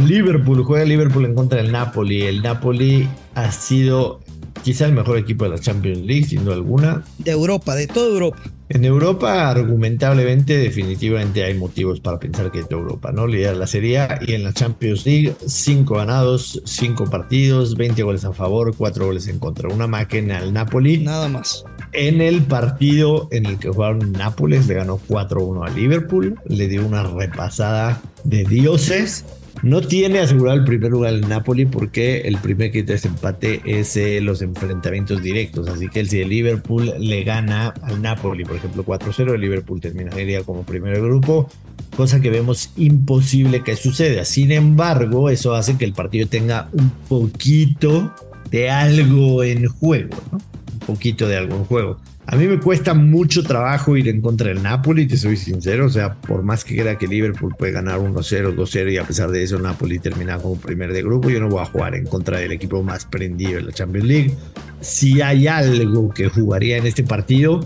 Liverpool, 0.06 0.64
juega 0.64 0.84
Liverpool 0.84 1.24
en 1.24 1.34
contra 1.34 1.62
del 1.62 1.72
Napoli. 1.72 2.22
El 2.22 2.42
Napoli 2.42 3.08
ha 3.34 3.52
sido 3.52 4.20
quizá 4.64 4.86
el 4.86 4.92
mejor 4.92 5.18
equipo 5.18 5.44
de 5.44 5.50
la 5.50 5.58
Champions 5.58 5.98
League, 5.98 6.24
sin 6.24 6.44
duda 6.44 6.54
alguna. 6.54 7.04
De 7.18 7.30
Europa, 7.30 7.74
de 7.74 7.86
toda 7.86 8.08
Europa. 8.08 8.42
En 8.70 8.84
Europa, 8.84 9.50
argumentablemente, 9.50 10.56
definitivamente 10.56 11.44
hay 11.44 11.52
motivos 11.54 12.00
para 12.00 12.18
pensar 12.18 12.50
que 12.50 12.60
es 12.60 12.68
de 12.68 12.74
Europa, 12.74 13.12
¿no? 13.12 13.26
Lidera 13.26 13.54
la 13.54 13.66
Serie 13.66 13.98
A 13.98 14.18
y 14.26 14.32
en 14.32 14.42
la 14.42 14.54
Champions 14.54 15.04
League, 15.04 15.36
cinco 15.46 15.96
ganados, 15.96 16.62
cinco 16.64 17.04
partidos, 17.04 17.76
20 17.76 18.02
goles 18.02 18.24
a 18.24 18.32
favor, 18.32 18.74
cuatro 18.74 19.04
goles 19.04 19.28
en 19.28 19.38
contra. 19.38 19.68
Una 19.68 19.86
máquina 19.86 20.38
al 20.38 20.54
Napoli. 20.54 20.98
Nada 20.98 21.28
más. 21.28 21.64
En 21.94 22.20
el 22.20 22.42
partido 22.42 23.28
en 23.30 23.46
el 23.46 23.58
que 23.58 23.68
jugaron 23.68 24.12
Nápoles, 24.12 24.66
le 24.66 24.74
ganó 24.74 24.98
4-1 25.08 25.66
a 25.66 25.70
Liverpool, 25.70 26.38
le 26.46 26.68
dio 26.68 26.84
una 26.86 27.02
repasada 27.04 28.00
de 28.24 28.44
dioses 28.44 29.24
no 29.64 29.80
tiene 29.80 30.18
asegurado 30.18 30.58
el 30.58 30.64
primer 30.64 30.90
lugar 30.90 31.14
el 31.14 31.26
Napoli 31.26 31.64
porque 31.64 32.18
el 32.22 32.36
primer 32.36 32.70
que 32.70 32.82
de 32.82 33.00
empate 33.02 33.62
es 33.64 33.96
eh, 33.96 34.20
los 34.20 34.42
enfrentamientos 34.42 35.22
directos. 35.22 35.68
Así 35.68 35.88
que 35.88 36.04
si 36.04 36.20
el 36.20 36.28
Liverpool 36.28 36.92
le 36.98 37.24
gana 37.24 37.72
al 37.82 38.02
Napoli, 38.02 38.44
por 38.44 38.56
ejemplo, 38.56 38.84
4-0, 38.84 39.34
el 39.34 39.40
Liverpool 39.40 39.80
terminaría 39.80 40.42
como 40.42 40.64
primer 40.64 41.00
grupo, 41.00 41.48
cosa 41.96 42.20
que 42.20 42.28
vemos 42.28 42.72
imposible 42.76 43.62
que 43.62 43.74
suceda. 43.76 44.26
Sin 44.26 44.52
embargo, 44.52 45.30
eso 45.30 45.54
hace 45.54 45.78
que 45.78 45.86
el 45.86 45.94
partido 45.94 46.28
tenga 46.28 46.68
un 46.72 46.90
poquito 47.08 48.12
de 48.50 48.68
algo 48.68 49.42
en 49.44 49.66
juego, 49.68 50.14
¿no? 50.30 50.53
Poquito 50.86 51.28
de 51.28 51.36
algo 51.36 51.56
en 51.56 51.64
juego. 51.64 52.00
A 52.26 52.36
mí 52.36 52.46
me 52.46 52.58
cuesta 52.58 52.94
mucho 52.94 53.42
trabajo 53.42 53.96
ir 53.96 54.08
en 54.08 54.22
contra 54.22 54.48
del 54.48 54.62
Napoli, 54.62 55.06
te 55.06 55.16
soy 55.16 55.36
sincero. 55.36 55.86
O 55.86 55.90
sea, 55.90 56.14
por 56.14 56.42
más 56.42 56.64
que 56.64 56.76
crea 56.76 56.96
que 56.96 57.06
Liverpool 57.06 57.54
puede 57.58 57.72
ganar 57.72 58.00
1-0, 58.00 58.54
2-0 58.54 58.92
y 58.92 58.96
a 58.96 59.04
pesar 59.04 59.30
de 59.30 59.42
eso 59.42 59.58
Napoli 59.58 59.98
termina 59.98 60.38
como 60.38 60.56
primer 60.56 60.92
de 60.92 61.02
grupo, 61.02 61.28
yo 61.28 61.40
no 61.40 61.48
voy 61.48 61.60
a 61.60 61.66
jugar 61.66 61.94
en 61.94 62.06
contra 62.06 62.38
del 62.38 62.52
equipo 62.52 62.82
más 62.82 63.04
prendido 63.04 63.58
en 63.58 63.66
la 63.66 63.72
Champions 63.72 64.06
League. 64.06 64.34
Si 64.80 65.20
hay 65.20 65.46
algo 65.46 66.10
que 66.10 66.28
jugaría 66.28 66.78
en 66.78 66.86
este 66.86 67.04
partido, 67.04 67.60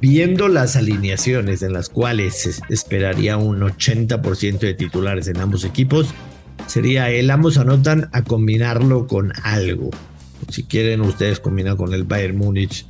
viendo 0.00 0.48
las 0.48 0.76
alineaciones 0.76 1.62
en 1.62 1.72
las 1.72 1.88
cuales 1.88 2.62
esperaría 2.68 3.36
un 3.36 3.60
80% 3.60 4.58
de 4.60 4.74
titulares 4.74 5.26
en 5.26 5.38
ambos 5.38 5.64
equipos, 5.64 6.14
sería 6.66 7.10
el 7.10 7.30
ambos 7.30 7.58
anotan 7.58 8.08
a 8.12 8.22
combinarlo 8.22 9.06
con 9.06 9.32
algo. 9.42 9.90
Si 10.48 10.64
quieren 10.64 11.00
ustedes 11.00 11.40
combinar 11.40 11.76
con 11.76 11.94
el 11.94 12.04
Bayern 12.04 12.36
Múnich 12.36 12.86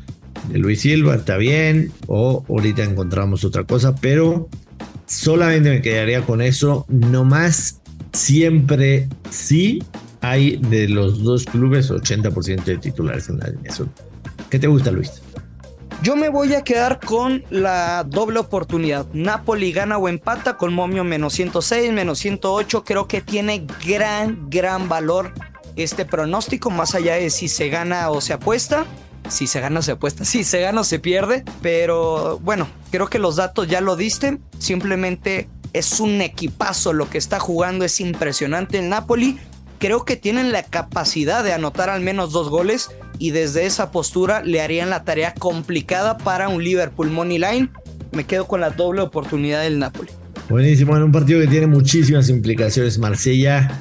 de 0.48 0.58
Luis 0.58 0.80
Silva, 0.80 1.14
está 1.14 1.36
bien, 1.36 1.92
o 2.06 2.44
ahorita 2.48 2.82
encontramos 2.82 3.44
otra 3.44 3.64
cosa, 3.64 3.94
pero 3.94 4.48
solamente 5.06 5.70
me 5.70 5.82
quedaría 5.82 6.22
con 6.22 6.42
eso, 6.42 6.86
no 6.88 7.24
más, 7.24 7.80
siempre 8.12 9.08
sí 9.30 9.82
hay 10.20 10.56
de 10.56 10.88
los 10.88 11.22
dos 11.22 11.44
clubes 11.44 11.90
80% 11.90 12.64
de 12.64 12.78
titulares 12.78 13.28
en 13.28 13.38
la 13.38 13.46
alineación. 13.46 13.92
¿Qué 14.48 14.58
te 14.58 14.66
gusta, 14.66 14.90
Luis? 14.90 15.22
Yo 16.02 16.16
me 16.16 16.28
voy 16.28 16.54
a 16.54 16.62
quedar 16.62 17.00
con 17.00 17.44
la 17.50 18.04
doble 18.04 18.38
oportunidad. 18.38 19.06
Napoli 19.12 19.72
gana 19.72 19.96
o 19.96 20.08
empata 20.08 20.56
con 20.56 20.74
momio 20.74 21.02
menos 21.02 21.32
106, 21.34 21.92
menos 21.92 22.18
108. 22.18 22.84
Creo 22.84 23.08
que 23.08 23.20
tiene 23.20 23.66
gran, 23.86 24.50
gran 24.50 24.88
valor 24.88 25.32
este 25.76 26.04
pronóstico, 26.04 26.70
más 26.70 26.94
allá 26.94 27.14
de 27.14 27.30
si 27.30 27.48
se 27.48 27.68
gana 27.68 28.10
o 28.10 28.20
se 28.20 28.32
apuesta. 28.32 28.86
Si 29.28 29.46
se 29.46 29.60
gana 29.60 29.80
se 29.80 29.92
apuesta, 29.92 30.24
si 30.26 30.44
se 30.44 30.60
gana 30.60 30.84
se 30.84 30.98
pierde, 30.98 31.44
pero 31.62 32.38
bueno, 32.42 32.68
creo 32.90 33.08
que 33.08 33.18
los 33.18 33.36
datos 33.36 33.68
ya 33.68 33.80
lo 33.80 33.96
diste, 33.96 34.38
simplemente 34.58 35.48
es 35.72 35.98
un 35.98 36.20
equipazo 36.20 36.92
lo 36.92 37.08
que 37.08 37.16
está 37.16 37.40
jugando, 37.40 37.86
es 37.86 38.00
impresionante 38.00 38.80
el 38.80 38.90
Napoli, 38.90 39.38
creo 39.78 40.04
que 40.04 40.16
tienen 40.16 40.52
la 40.52 40.62
capacidad 40.62 41.42
de 41.42 41.54
anotar 41.54 41.88
al 41.88 42.02
menos 42.02 42.32
dos 42.32 42.50
goles 42.50 42.90
y 43.18 43.30
desde 43.30 43.64
esa 43.64 43.90
postura 43.90 44.42
le 44.42 44.60
harían 44.60 44.90
la 44.90 45.04
tarea 45.04 45.32
complicada 45.32 46.18
para 46.18 46.48
un 46.48 46.62
Liverpool 46.62 47.10
Money 47.10 47.38
Line, 47.38 47.70
me 48.12 48.24
quedo 48.24 48.46
con 48.46 48.60
la 48.60 48.70
doble 48.70 49.00
oportunidad 49.00 49.62
del 49.62 49.78
Napoli. 49.78 50.10
Buenísimo, 50.50 50.94
en 50.98 51.02
un 51.02 51.12
partido 51.12 51.40
que 51.40 51.46
tiene 51.46 51.66
muchísimas 51.66 52.28
implicaciones, 52.28 52.98
Marsella 52.98 53.80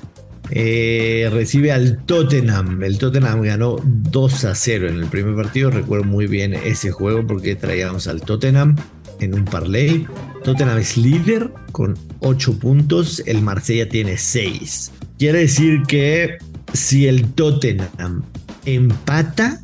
eh, 0.50 1.30
recibe 1.32 1.72
al 1.72 2.04
Tottenham. 2.06 2.84
El 2.84 2.98
Tottenham 2.98 3.42
ganó 3.42 3.78
2 3.84 4.46
a 4.46 4.56
0 4.56 4.90
en 4.90 5.00
el 5.00 5.08
primer 5.08 5.36
partido. 5.36 5.72
Recuerdo 5.72 6.06
muy 6.06 6.28
bien 6.28 6.54
ese 6.54 6.92
juego 6.92 7.26
porque 7.26 7.56
traíamos 7.56 8.08
al 8.08 8.22
Tottenham 8.22 8.76
en 9.20 9.34
un 9.34 9.46
parlay. 9.46 10.06
Tottenham 10.44 10.78
es 10.78 10.98
líder 10.98 11.50
con 11.72 11.98
8 12.20 12.60
puntos. 12.60 13.24
El 13.26 13.42
Marsella 13.42 13.88
tiene 13.88 14.18
6. 14.18 14.92
Quiere 15.18 15.40
decir 15.40 15.84
que 15.88 16.38
si 16.74 17.08
el 17.08 17.32
Tottenham 17.34 18.24
empata, 18.66 19.62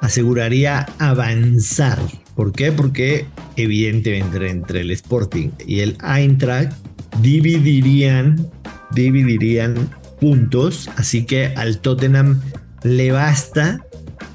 aseguraría 0.00 0.86
avanzar. 0.98 1.98
¿Por 2.34 2.52
qué? 2.52 2.72
Porque 2.72 3.26
evidentemente 3.56 4.48
entre 4.48 4.80
el 4.82 4.90
Sporting 4.92 5.50
y 5.66 5.80
el 5.80 5.96
Eintracht 6.02 6.72
dividirían 7.20 8.48
dividirían 8.92 9.90
puntos, 10.20 10.90
así 10.96 11.24
que 11.24 11.46
al 11.56 11.78
Tottenham 11.78 12.40
le 12.82 13.12
basta 13.12 13.80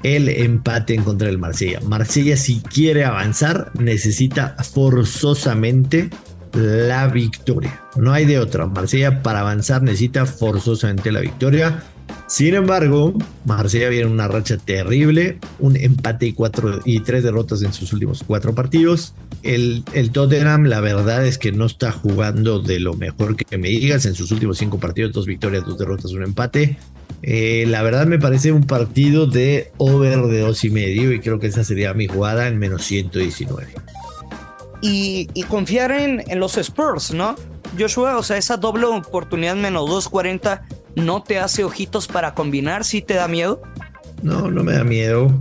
el 0.02 0.28
empate 0.28 0.94
en 0.94 1.02
contra 1.02 1.28
del 1.28 1.38
Marsella. 1.38 1.80
Marsella 1.80 2.36
si 2.36 2.60
quiere 2.60 3.04
avanzar 3.04 3.70
necesita 3.78 4.56
forzosamente 4.62 6.10
la 6.52 7.08
victoria. 7.08 7.80
No 7.96 8.12
hay 8.12 8.26
de 8.26 8.38
otra. 8.38 8.66
Marsella 8.66 9.22
para 9.22 9.40
avanzar 9.40 9.82
necesita 9.82 10.26
forzosamente 10.26 11.10
la 11.10 11.20
victoria. 11.20 11.82
Sin 12.26 12.54
embargo, 12.54 13.14
Marsella 13.44 13.88
viene 13.88 14.06
una 14.06 14.28
racha 14.28 14.56
terrible, 14.56 15.38
un 15.58 15.76
empate 15.76 16.26
y, 16.26 16.32
cuatro, 16.32 16.80
y 16.84 17.00
tres 17.00 17.22
derrotas 17.22 17.62
en 17.62 17.72
sus 17.72 17.92
últimos 17.92 18.22
cuatro 18.26 18.54
partidos. 18.54 19.14
El, 19.44 19.84
el, 19.92 20.10
Tottenham, 20.10 20.64
la 20.64 20.80
verdad 20.80 21.26
es 21.26 21.36
que 21.36 21.52
no 21.52 21.66
está 21.66 21.92
jugando 21.92 22.60
de 22.60 22.80
lo 22.80 22.94
mejor 22.94 23.36
que 23.36 23.58
me 23.58 23.68
digas. 23.68 24.06
En 24.06 24.14
sus 24.14 24.32
últimos 24.32 24.58
cinco 24.58 24.78
partidos, 24.78 25.12
dos 25.12 25.26
victorias, 25.26 25.64
dos 25.66 25.78
derrotas, 25.78 26.12
un 26.12 26.22
empate. 26.22 26.78
Eh, 27.22 27.64
la 27.68 27.82
verdad 27.82 28.06
me 28.06 28.18
parece 28.18 28.52
un 28.52 28.64
partido 28.64 29.26
de 29.26 29.70
over 29.76 30.22
de 30.26 30.40
dos 30.40 30.64
y 30.64 30.70
medio 30.70 31.12
y 31.12 31.20
creo 31.20 31.38
que 31.38 31.46
esa 31.46 31.62
sería 31.62 31.94
mi 31.94 32.06
jugada 32.06 32.48
en 32.48 32.58
menos 32.58 32.84
119. 32.84 33.74
Y, 34.80 35.28
y 35.34 35.42
confiar 35.44 35.92
en, 35.92 36.22
en 36.26 36.40
los 36.40 36.56
Spurs, 36.56 37.12
¿no? 37.12 37.36
Joshua, 37.78 38.18
o 38.18 38.22
sea, 38.22 38.36
esa 38.36 38.56
doble 38.56 38.86
oportunidad 38.86 39.56
menos 39.56 39.88
240 39.88 40.66
no 40.96 41.22
te 41.22 41.38
hace 41.38 41.64
ojitos 41.64 42.06
para 42.06 42.34
combinar, 42.34 42.84
¿sí 42.84 43.02
te 43.02 43.14
da 43.14 43.28
miedo? 43.28 43.62
No, 44.22 44.50
no 44.50 44.62
me 44.62 44.72
da 44.72 44.84
miedo. 44.84 45.32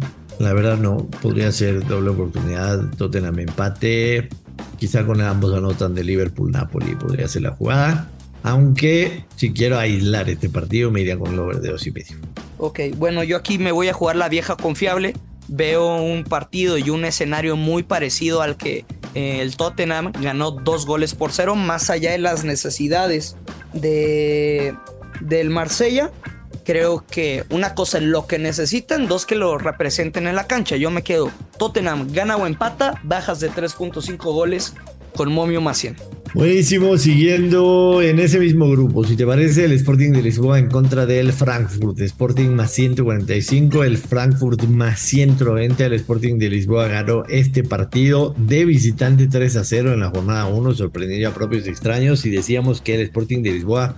La 0.43 0.53
verdad 0.53 0.77
no. 0.77 0.97
Podría 1.21 1.51
ser 1.51 1.85
doble 1.87 2.09
oportunidad. 2.09 2.89
Tottenham 2.97 3.39
empate. 3.39 4.29
Quizá 4.77 5.05
con 5.05 5.21
ambos 5.21 5.53
anotan 5.55 5.95
de 5.95 6.03
Liverpool-Napoli. 6.03 6.95
Podría 6.95 7.27
ser 7.27 7.43
la 7.43 7.51
jugada. 7.51 8.09
Aunque 8.43 9.23
si 9.37 9.53
quiero 9.53 9.79
aislar 9.79 10.29
este 10.29 10.49
partido 10.49 10.91
me 10.91 10.99
iría 11.01 11.17
con 11.17 11.33
el 11.33 11.39
over 11.39 11.61
de 11.61 11.71
dos 11.71 11.87
y 11.87 11.91
medio. 11.91 12.17
Ok, 12.57 12.79
bueno, 12.97 13.23
yo 13.23 13.37
aquí 13.37 13.57
me 13.57 13.71
voy 13.71 13.87
a 13.87 13.93
jugar 13.93 14.17
la 14.17 14.27
vieja 14.27 14.57
confiable. 14.57 15.13
Veo 15.47 16.01
un 16.01 16.25
partido 16.25 16.77
y 16.77 16.89
un 16.89 17.05
escenario 17.05 17.55
muy 17.55 17.83
parecido 17.83 18.41
al 18.41 18.57
que 18.57 18.85
eh, 19.15 19.39
el 19.41 19.55
Tottenham 19.55 20.11
ganó 20.21 20.51
dos 20.51 20.85
goles 20.85 21.15
por 21.15 21.31
cero, 21.31 21.55
más 21.55 21.89
allá 21.89 22.11
de 22.11 22.17
las 22.17 22.43
necesidades 22.43 23.37
de, 23.73 24.75
del 25.21 25.49
Marsella. 25.49 26.11
Creo 26.63 27.03
que 27.09 27.43
una 27.49 27.75
cosa 27.75 27.97
es 27.97 28.03
lo 28.03 28.25
que 28.25 28.39
necesitan, 28.39 29.07
dos 29.07 29.25
que 29.25 29.35
lo 29.35 29.57
representen 29.57 30.27
en 30.27 30.35
la 30.35 30.47
cancha. 30.47 30.77
Yo 30.77 30.91
me 30.91 31.03
quedo 31.03 31.31
Tottenham 31.57 32.07
gana 32.11 32.37
o 32.37 32.47
empata, 32.47 32.99
bajas 33.03 33.39
de 33.39 33.51
3.5 33.51 34.17
goles 34.17 34.73
con 35.15 35.31
Momio 35.31 35.61
100. 35.73 35.95
Buenísimo, 36.33 36.97
siguiendo 36.97 38.01
en 38.01 38.17
ese 38.17 38.39
mismo 38.39 38.67
grupo, 38.67 39.03
si 39.03 39.15
te 39.15 39.23
parece, 39.23 39.65
el 39.65 39.73
Sporting 39.73 40.13
de 40.13 40.23
Lisboa 40.23 40.57
en 40.57 40.67
contra 40.67 41.05
del 41.05 41.31
Frankfurt, 41.31 41.99
Sporting 41.99 42.49
más 42.49 42.71
145, 42.71 43.83
el 43.83 43.99
Frankfurt 43.99 44.63
más 44.63 44.99
190, 44.99 45.85
el 45.85 45.93
Sporting 45.93 46.39
de 46.39 46.49
Lisboa 46.49 46.87
ganó 46.87 47.23
este 47.29 47.63
partido 47.63 48.33
de 48.35 48.65
visitante 48.65 49.27
3 49.27 49.57
a 49.57 49.63
0 49.63 49.93
en 49.93 49.99
la 49.99 50.09
jornada 50.09 50.47
1, 50.47 50.73
sorprendió 50.73 51.29
a 51.29 51.33
propios 51.35 51.67
extraños 51.67 52.25
y 52.25 52.31
decíamos 52.31 52.81
que 52.81 52.95
el 52.95 53.01
Sporting 53.01 53.43
de 53.43 53.51
Lisboa 53.51 53.95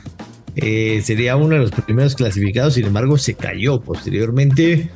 eh, 0.55 1.01
sería 1.03 1.35
uno 1.35 1.55
de 1.55 1.61
los 1.61 1.71
primeros 1.71 2.15
clasificados, 2.15 2.75
sin 2.75 2.85
embargo 2.85 3.17
se 3.17 3.35
cayó 3.35 3.81
posteriormente. 3.81 4.89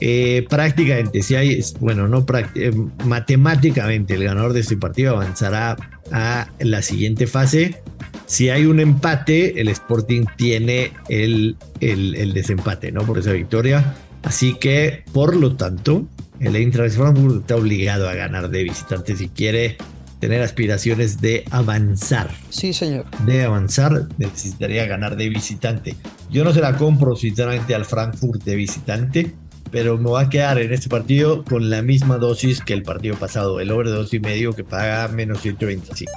Eh, 0.00 0.44
prácticamente, 0.48 1.22
si 1.22 1.36
hay, 1.36 1.64
bueno, 1.80 2.06
no 2.06 2.26
eh, 2.54 2.72
matemáticamente 3.06 4.14
el 4.14 4.24
ganador 4.24 4.52
de 4.52 4.60
este 4.60 4.76
partido 4.76 5.12
avanzará 5.12 5.76
a 6.12 6.48
la 6.58 6.82
siguiente 6.82 7.26
fase. 7.26 7.82
Si 8.26 8.50
hay 8.50 8.66
un 8.66 8.80
empate, 8.80 9.60
el 9.60 9.68
Sporting 9.68 10.24
tiene 10.36 10.92
el, 11.08 11.56
el, 11.80 12.34
desempate, 12.34 12.92
¿no? 12.92 13.02
Por 13.02 13.18
esa 13.18 13.32
victoria. 13.32 13.94
Así 14.22 14.54
que, 14.54 15.04
por 15.12 15.36
lo 15.36 15.56
tanto, 15.56 16.06
el 16.40 16.56
Eintracht 16.56 16.96
Frankfurt 16.96 17.42
está 17.42 17.56
obligado 17.56 18.08
a 18.08 18.14
ganar 18.14 18.50
de 18.50 18.64
visitante 18.64 19.16
si 19.16 19.28
quiere 19.28 19.78
tener 20.18 20.42
aspiraciones 20.42 21.20
de 21.20 21.44
avanzar. 21.50 22.30
Sí, 22.50 22.72
señor. 22.72 23.04
De 23.24 23.44
avanzar, 23.44 24.08
necesitaría 24.18 24.86
ganar 24.86 25.16
de 25.16 25.28
visitante. 25.28 25.96
Yo 26.30 26.44
no 26.44 26.52
se 26.52 26.60
la 26.60 26.76
compro, 26.76 27.16
sinceramente, 27.16 27.74
al 27.74 27.84
Frankfurt 27.84 28.42
de 28.44 28.56
visitante 28.56 29.34
pero 29.70 29.98
me 29.98 30.08
voy 30.08 30.24
a 30.24 30.28
quedar 30.28 30.58
en 30.58 30.72
este 30.72 30.88
partido 30.88 31.44
con 31.44 31.70
la 31.70 31.82
misma 31.82 32.18
dosis 32.18 32.60
que 32.60 32.72
el 32.72 32.82
partido 32.82 33.16
pasado, 33.16 33.60
el 33.60 33.70
over 33.70 33.86
de 33.86 33.92
dos 33.92 34.14
y 34.14 34.20
medio 34.20 34.52
que 34.52 34.64
paga 34.64 35.08
menos 35.08 35.40
125. 35.42 36.10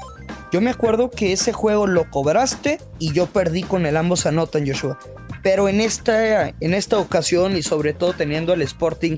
Yo 0.51 0.61
me 0.61 0.69
acuerdo 0.69 1.11
que 1.11 1.31
ese 1.31 1.53
juego 1.53 1.85
lo 1.85 2.09
cobraste 2.09 2.79
y 2.97 3.13
yo 3.13 3.27
perdí 3.27 3.63
con 3.63 3.85
el 3.85 3.97
ambos 3.97 4.25
anotan, 4.25 4.65
Joshua. 4.65 4.97
Pero 5.43 5.69
en 5.69 5.79
esta, 5.79 6.49
en 6.49 6.73
esta 6.73 6.97
ocasión 6.97 7.55
y 7.55 7.63
sobre 7.63 7.93
todo 7.93 8.13
teniendo 8.13 8.53
el 8.53 8.61
Sporting 8.61 9.15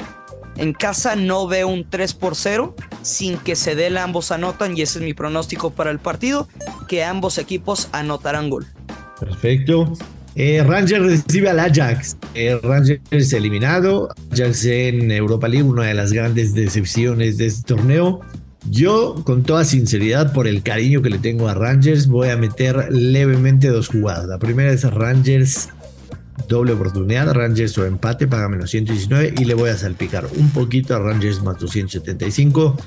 en 0.57 0.73
casa 0.73 1.15
no 1.15 1.47
veo 1.47 1.67
un 1.67 1.89
3 1.89 2.13
por 2.13 2.35
0 2.35 2.75
sin 3.01 3.37
que 3.37 3.55
se 3.55 3.75
dé 3.75 3.87
el 3.87 3.97
ambos 3.97 4.31
anotan 4.31 4.77
y 4.77 4.81
ese 4.81 4.99
es 4.99 5.05
mi 5.05 5.13
pronóstico 5.13 5.71
para 5.71 5.91
el 5.91 5.99
partido, 5.99 6.47
que 6.87 7.03
ambos 7.03 7.37
equipos 7.37 7.89
anotarán 7.91 8.49
gol. 8.49 8.65
Perfecto. 9.19 9.93
Eh, 10.35 10.63
Rangers 10.63 11.03
recibe 11.03 11.49
al 11.49 11.59
Ajax. 11.59 12.17
Eh, 12.35 12.59
Rangers 12.61 13.33
eliminado. 13.33 14.09
Ajax 14.31 14.65
en 14.65 15.11
Europa 15.11 15.47
League, 15.47 15.67
una 15.67 15.85
de 15.85 15.93
las 15.93 16.13
grandes 16.13 16.53
decepciones 16.53 17.37
de 17.37 17.47
este 17.47 17.63
torneo. 17.75 18.21
Yo, 18.69 19.23
con 19.25 19.43
toda 19.43 19.65
sinceridad, 19.65 20.33
por 20.33 20.47
el 20.47 20.61
cariño 20.61 21.01
que 21.01 21.09
le 21.09 21.17
tengo 21.17 21.49
a 21.49 21.55
Rangers, 21.55 22.07
voy 22.07 22.29
a 22.29 22.37
meter 22.37 22.91
levemente 22.91 23.67
dos 23.69 23.87
jugadas. 23.87 24.27
La 24.27 24.37
primera 24.37 24.71
es 24.71 24.83
Rangers 24.83 25.69
doble 26.47 26.73
oportunidad, 26.73 27.31
Rangers 27.33 27.77
o 27.77 27.85
empate, 27.85 28.27
paga 28.27 28.49
menos 28.49 28.69
119 28.71 29.35
y 29.37 29.45
le 29.45 29.53
voy 29.53 29.69
a 29.69 29.77
salpicar 29.77 30.27
un 30.37 30.49
poquito 30.51 30.95
a 30.95 30.99
Rangers 30.99 31.41
más 31.43 31.59
275. 31.59 32.77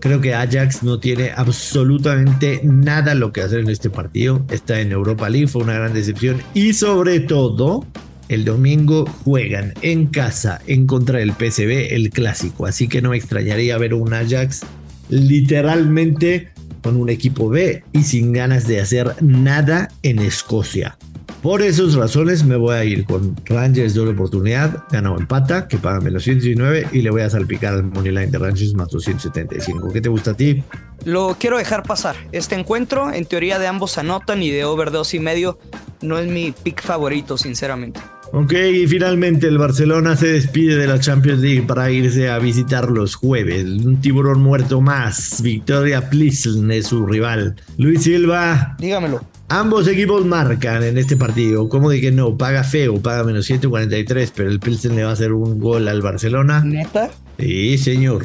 Creo 0.00 0.20
que 0.20 0.34
Ajax 0.34 0.82
no 0.82 0.98
tiene 0.98 1.30
absolutamente 1.30 2.60
nada 2.64 3.14
lo 3.14 3.32
que 3.32 3.40
hacer 3.40 3.60
en 3.60 3.70
este 3.70 3.88
partido. 3.88 4.44
Está 4.50 4.80
en 4.80 4.90
Europa 4.90 5.28
League, 5.30 5.46
fue 5.46 5.62
una 5.62 5.74
gran 5.74 5.92
decepción. 5.92 6.42
Y 6.54 6.72
sobre 6.72 7.20
todo, 7.20 7.86
el 8.28 8.44
domingo 8.44 9.04
juegan 9.24 9.74
en 9.82 10.06
casa 10.06 10.60
en 10.66 10.86
contra 10.86 11.20
del 11.20 11.32
PSV, 11.32 11.94
el 11.94 12.10
clásico. 12.10 12.66
Así 12.66 12.88
que 12.88 13.00
no 13.00 13.10
me 13.10 13.16
extrañaría 13.16 13.78
ver 13.78 13.94
un 13.94 14.12
Ajax 14.12 14.62
literalmente 15.08 16.48
con 16.82 16.96
un 16.96 17.08
equipo 17.08 17.48
B 17.48 17.84
y 17.92 18.02
sin 18.02 18.32
ganas 18.32 18.66
de 18.66 18.80
hacer 18.80 19.14
nada 19.22 19.88
en 20.02 20.18
Escocia. 20.18 20.98
Por 21.42 21.60
esas 21.60 21.94
razones 21.94 22.44
me 22.44 22.54
voy 22.54 22.76
a 22.76 22.84
ir 22.84 23.04
con 23.04 23.34
Rangers 23.46 23.94
doble 23.94 24.12
oportunidad, 24.12 24.84
ganado 24.92 25.18
empata, 25.18 25.66
que 25.66 25.76
paga 25.76 25.98
menos 25.98 26.22
119 26.22 26.86
y 26.92 27.02
le 27.02 27.10
voy 27.10 27.22
a 27.22 27.30
salpicar 27.30 27.74
al 27.74 27.82
Moneyline 27.82 28.30
de 28.30 28.38
Rangers 28.38 28.74
más 28.74 28.88
275. 28.90 29.92
¿Qué 29.92 30.00
te 30.00 30.08
gusta 30.08 30.30
a 30.30 30.34
ti? 30.34 30.62
Lo 31.04 31.36
quiero 31.40 31.58
dejar 31.58 31.82
pasar. 31.82 32.14
Este 32.30 32.54
encuentro, 32.54 33.12
en 33.12 33.24
teoría 33.24 33.58
de 33.58 33.66
ambos 33.66 33.98
anotan 33.98 34.40
y 34.40 34.50
de 34.50 34.64
over 34.64 34.92
2 34.92 35.14
y 35.14 35.18
medio, 35.18 35.58
no 36.00 36.16
es 36.16 36.30
mi 36.30 36.52
pick 36.52 36.80
favorito, 36.80 37.36
sinceramente. 37.36 37.98
Ok, 38.32 38.52
y 38.52 38.86
finalmente 38.86 39.48
el 39.48 39.58
Barcelona 39.58 40.16
se 40.16 40.28
despide 40.28 40.76
de 40.76 40.86
la 40.86 41.00
Champions 41.00 41.40
League 41.40 41.62
para 41.62 41.90
irse 41.90 42.30
a 42.30 42.38
visitar 42.38 42.88
los 42.88 43.16
jueves. 43.16 43.64
Un 43.64 44.00
tiburón 44.00 44.40
muerto 44.40 44.80
más. 44.80 45.42
Victoria 45.42 46.08
Plissen 46.08 46.70
es 46.70 46.86
su 46.86 47.04
rival. 47.04 47.56
Luis 47.78 48.04
Silva. 48.04 48.76
Dígamelo. 48.78 49.31
Ambos 49.52 49.86
equipos 49.86 50.24
marcan 50.24 50.82
en 50.82 50.96
este 50.96 51.14
partido. 51.14 51.68
¿Cómo 51.68 51.90
de 51.90 52.00
que 52.00 52.10
no? 52.10 52.38
Paga 52.38 52.64
feo, 52.64 53.02
paga 53.02 53.22
menos 53.22 53.44
143, 53.44 54.32
pero 54.34 54.48
el 54.48 54.58
Pilsen 54.58 54.96
le 54.96 55.04
va 55.04 55.10
a 55.10 55.12
hacer 55.12 55.30
un 55.34 55.58
gol 55.58 55.88
al 55.88 56.00
Barcelona. 56.00 56.64
¿Neta? 56.64 57.10
Sí, 57.38 57.76
señor. 57.76 58.24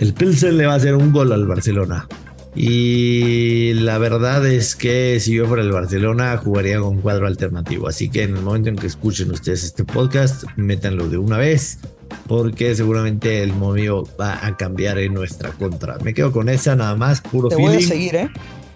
El 0.00 0.12
Pilsen 0.12 0.56
le 0.56 0.66
va 0.66 0.72
a 0.72 0.76
hacer 0.76 0.96
un 0.96 1.12
gol 1.12 1.30
al 1.30 1.46
Barcelona. 1.46 2.08
Y 2.56 3.74
la 3.74 3.98
verdad 3.98 4.44
es 4.44 4.74
que 4.74 5.20
si 5.20 5.34
yo 5.34 5.46
fuera 5.46 5.62
el 5.62 5.70
Barcelona 5.70 6.36
jugaría 6.36 6.80
con 6.80 7.00
cuadro 7.00 7.28
alternativo. 7.28 7.86
Así 7.86 8.08
que 8.08 8.24
en 8.24 8.36
el 8.36 8.42
momento 8.42 8.70
en 8.70 8.76
que 8.76 8.88
escuchen 8.88 9.30
ustedes 9.30 9.62
este 9.62 9.84
podcast, 9.84 10.46
métanlo 10.56 11.08
de 11.08 11.16
una 11.16 11.38
vez. 11.38 11.78
Porque 12.26 12.74
seguramente 12.74 13.40
el 13.44 13.52
movimiento 13.52 14.08
va 14.20 14.44
a 14.44 14.56
cambiar 14.56 14.98
en 14.98 15.14
nuestra 15.14 15.50
contra. 15.50 15.96
Me 15.98 16.12
quedo 16.12 16.32
con 16.32 16.48
esa 16.48 16.74
nada 16.74 16.96
más, 16.96 17.20
puro 17.20 17.50
Te 17.50 17.54
feeling. 17.54 17.72
voy 17.72 17.84
a 17.84 17.86
seguir, 17.86 18.16
¿eh? 18.16 18.30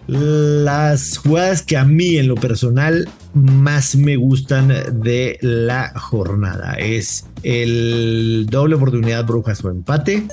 Las 0.08 1.18
jugadas 1.18 1.60
que 1.60 1.76
a 1.76 1.84
mí 1.84 2.16
en 2.16 2.28
lo 2.28 2.34
personal 2.34 3.06
más 3.34 3.94
me 3.94 4.16
gustan 4.16 4.72
de 5.02 5.38
la 5.42 5.92
jornada. 5.98 6.72
Es 6.78 7.26
el 7.42 8.46
doble 8.50 8.76
oportunidad 8.76 9.26
Brujas 9.26 9.62
o 9.62 9.68
empate, 9.68 10.26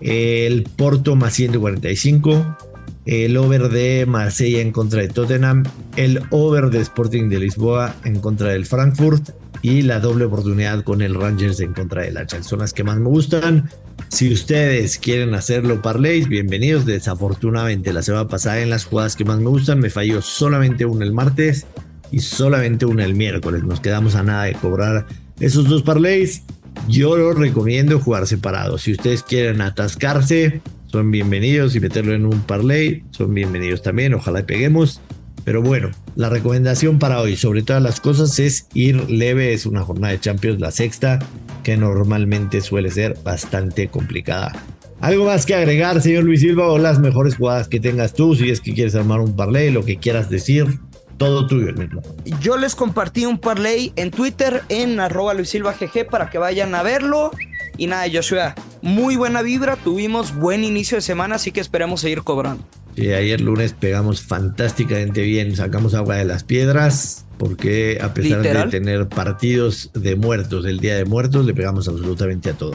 el 0.00 0.64
Porto 0.64 1.16
más 1.16 1.32
145, 1.32 2.58
el 3.06 3.36
over 3.36 3.68
de 3.68 4.06
Marsella 4.06 4.60
en 4.60 4.72
contra 4.72 5.02
de 5.02 5.08
Tottenham, 5.08 5.64
el 5.96 6.22
over 6.30 6.70
de 6.70 6.80
Sporting 6.80 7.28
de 7.28 7.40
Lisboa 7.40 7.94
en 8.04 8.20
contra 8.20 8.48
del 8.48 8.66
Frankfurt 8.66 9.30
y 9.62 9.82
la 9.82 10.00
doble 10.00 10.24
oportunidad 10.24 10.82
con 10.84 11.02
el 11.02 11.14
Rangers 11.14 11.60
en 11.60 11.72
contra 11.72 12.02
del 12.02 12.16
Ajax. 12.16 12.46
Son 12.46 12.60
las 12.60 12.72
que 12.72 12.84
más 12.84 12.98
me 12.98 13.08
gustan. 13.08 13.70
Si 14.08 14.32
ustedes 14.32 14.98
quieren 14.98 15.34
hacerlo 15.34 15.80
parlays, 15.82 16.28
bienvenidos. 16.28 16.84
Desafortunadamente 16.84 17.92
la 17.92 18.02
semana 18.02 18.28
pasada 18.28 18.60
en 18.60 18.70
las 18.70 18.84
jugadas 18.84 19.16
que 19.16 19.24
más 19.24 19.38
me 19.38 19.48
gustan 19.48 19.80
me 19.80 19.90
falló 19.90 20.20
solamente 20.20 20.84
una 20.84 21.04
el 21.04 21.12
martes 21.12 21.66
y 22.10 22.20
solamente 22.20 22.84
una 22.86 23.04
el 23.04 23.14
miércoles. 23.14 23.62
Nos 23.64 23.80
quedamos 23.80 24.14
a 24.14 24.22
nada 24.22 24.44
de 24.44 24.54
cobrar 24.54 25.06
esos 25.40 25.68
dos 25.68 25.82
parlays. 25.82 26.42
Yo 26.88 27.16
lo 27.16 27.32
recomiendo 27.32 28.00
jugar 28.00 28.26
separado. 28.26 28.78
Si 28.78 28.92
ustedes 28.92 29.22
quieren 29.22 29.60
atascarse, 29.60 30.60
son 30.92 31.10
bienvenidos 31.10 31.74
y 31.74 31.80
meterlo 31.80 32.12
en 32.12 32.26
un 32.26 32.42
parlay, 32.42 33.02
son 33.12 33.32
bienvenidos 33.32 33.80
también. 33.80 34.12
Ojalá 34.12 34.44
peguemos. 34.44 35.00
Pero 35.42 35.62
bueno, 35.62 35.90
la 36.16 36.28
recomendación 36.28 36.98
para 36.98 37.18
hoy, 37.20 37.36
sobre 37.36 37.62
todas 37.62 37.82
las 37.82 37.98
cosas, 37.98 38.38
es 38.38 38.68
ir 38.74 39.10
leve. 39.10 39.54
Es 39.54 39.64
una 39.64 39.80
jornada 39.80 40.12
de 40.12 40.20
Champions, 40.20 40.60
la 40.60 40.70
sexta, 40.70 41.18
que 41.64 41.78
normalmente 41.78 42.60
suele 42.60 42.90
ser 42.90 43.16
bastante 43.24 43.88
complicada. 43.88 44.52
¿Algo 45.00 45.24
más 45.24 45.46
que 45.46 45.54
agregar, 45.54 46.00
señor 46.02 46.24
Luis 46.24 46.40
Silva, 46.42 46.68
o 46.68 46.78
las 46.78 47.00
mejores 47.00 47.36
jugadas 47.36 47.68
que 47.68 47.80
tengas 47.80 48.12
tú? 48.12 48.36
Si 48.36 48.50
es 48.50 48.60
que 48.60 48.74
quieres 48.74 48.94
armar 48.94 49.20
un 49.20 49.34
parlay, 49.34 49.70
lo 49.70 49.84
que 49.84 49.96
quieras 49.96 50.28
decir, 50.28 50.78
todo 51.16 51.46
tuyo, 51.46 51.72
mismo. 51.72 52.02
Yo 52.40 52.58
les 52.58 52.74
compartí 52.74 53.24
un 53.24 53.38
parlay 53.38 53.94
en 53.96 54.10
Twitter 54.10 54.62
en 54.68 55.00
arroba 55.00 55.32
Luis 55.32 55.48
Silva 55.48 55.72
GG 55.72 56.06
para 56.08 56.28
que 56.28 56.36
vayan 56.36 56.74
a 56.74 56.82
verlo. 56.82 57.30
Y 57.78 57.86
nada, 57.86 58.04
Joshua, 58.12 58.54
muy 58.82 59.16
buena 59.16 59.42
vibra, 59.42 59.76
tuvimos 59.76 60.34
buen 60.34 60.64
inicio 60.64 60.96
de 60.96 61.02
semana, 61.02 61.36
así 61.36 61.52
que 61.52 61.60
esperemos 61.60 62.00
seguir 62.00 62.22
cobrando. 62.22 62.64
Sí, 62.96 63.10
ayer 63.12 63.40
lunes 63.40 63.72
pegamos 63.72 64.20
fantásticamente 64.20 65.22
bien, 65.22 65.56
sacamos 65.56 65.94
agua 65.94 66.16
de 66.16 66.26
las 66.26 66.44
piedras, 66.44 67.24
porque 67.38 67.98
a 68.02 68.12
pesar 68.12 68.38
¿Literal? 68.38 68.70
de 68.70 68.78
tener 68.78 69.08
partidos 69.08 69.90
de 69.94 70.16
muertos, 70.16 70.66
el 70.66 70.78
Día 70.78 70.96
de 70.96 71.04
Muertos, 71.06 71.46
le 71.46 71.54
pegamos 71.54 71.88
absolutamente 71.88 72.50
a 72.50 72.52
todo. 72.52 72.74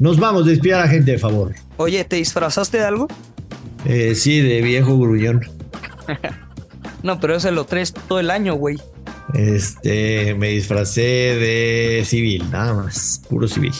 Nos 0.00 0.18
vamos, 0.18 0.46
despida 0.46 0.78
a 0.78 0.86
la 0.86 0.88
gente, 0.88 1.12
de 1.12 1.18
favor. 1.18 1.54
Oye, 1.76 2.02
¿te 2.04 2.16
disfrazaste 2.16 2.78
de 2.78 2.84
algo? 2.84 3.06
Eh, 3.84 4.14
sí, 4.16 4.40
de 4.40 4.60
viejo 4.60 4.98
gruñón. 4.98 5.42
No, 7.04 7.20
pero 7.20 7.36
ese 7.36 7.50
lo 7.50 7.64
traes 7.64 7.92
todo 7.92 8.18
el 8.18 8.30
año, 8.30 8.54
güey. 8.54 8.80
Este, 9.34 10.34
me 10.34 10.48
disfracé 10.48 11.02
de 11.02 12.02
civil, 12.06 12.50
nada 12.50 12.74
más, 12.74 13.22
puro 13.28 13.46
civil. 13.46 13.74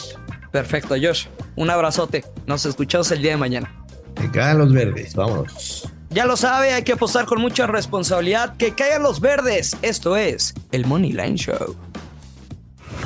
Perfecto, 0.55 0.95
Josh. 0.95 1.25
Un 1.57 1.69
abrazote. 1.69 2.23
Nos 2.47 2.65
escuchamos 2.65 3.11
el 3.11 3.21
día 3.21 3.31
de 3.31 3.37
mañana. 3.37 3.75
Me 4.21 4.31
cagan 4.31 4.59
los 4.59 4.71
verdes, 4.71 5.13
vámonos. 5.13 5.89
Ya 6.11 6.25
lo 6.25 6.37
sabe, 6.37 6.71
hay 6.71 6.83
que 6.83 6.93
apostar 6.93 7.25
con 7.25 7.41
mucha 7.41 7.67
responsabilidad. 7.67 8.55
Que 8.55 8.73
caigan 8.73 9.03
los 9.03 9.19
verdes. 9.19 9.75
Esto 9.81 10.15
es 10.15 10.53
el 10.71 10.85
Money 10.85 11.11
Line 11.11 11.35
Show. 11.35 11.75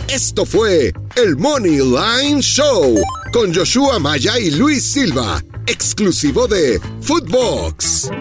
Esto 0.07 0.45
fue 0.45 0.93
el 1.15 1.37
Money 1.37 1.79
Line 1.79 2.39
Show 2.39 2.95
con 3.33 3.51
Joshua 3.51 3.97
Maya 3.97 4.37
y 4.37 4.51
Luis 4.51 4.83
Silva, 4.91 5.41
exclusivo 5.65 6.47
de 6.47 6.79
Footbox. 7.01 8.11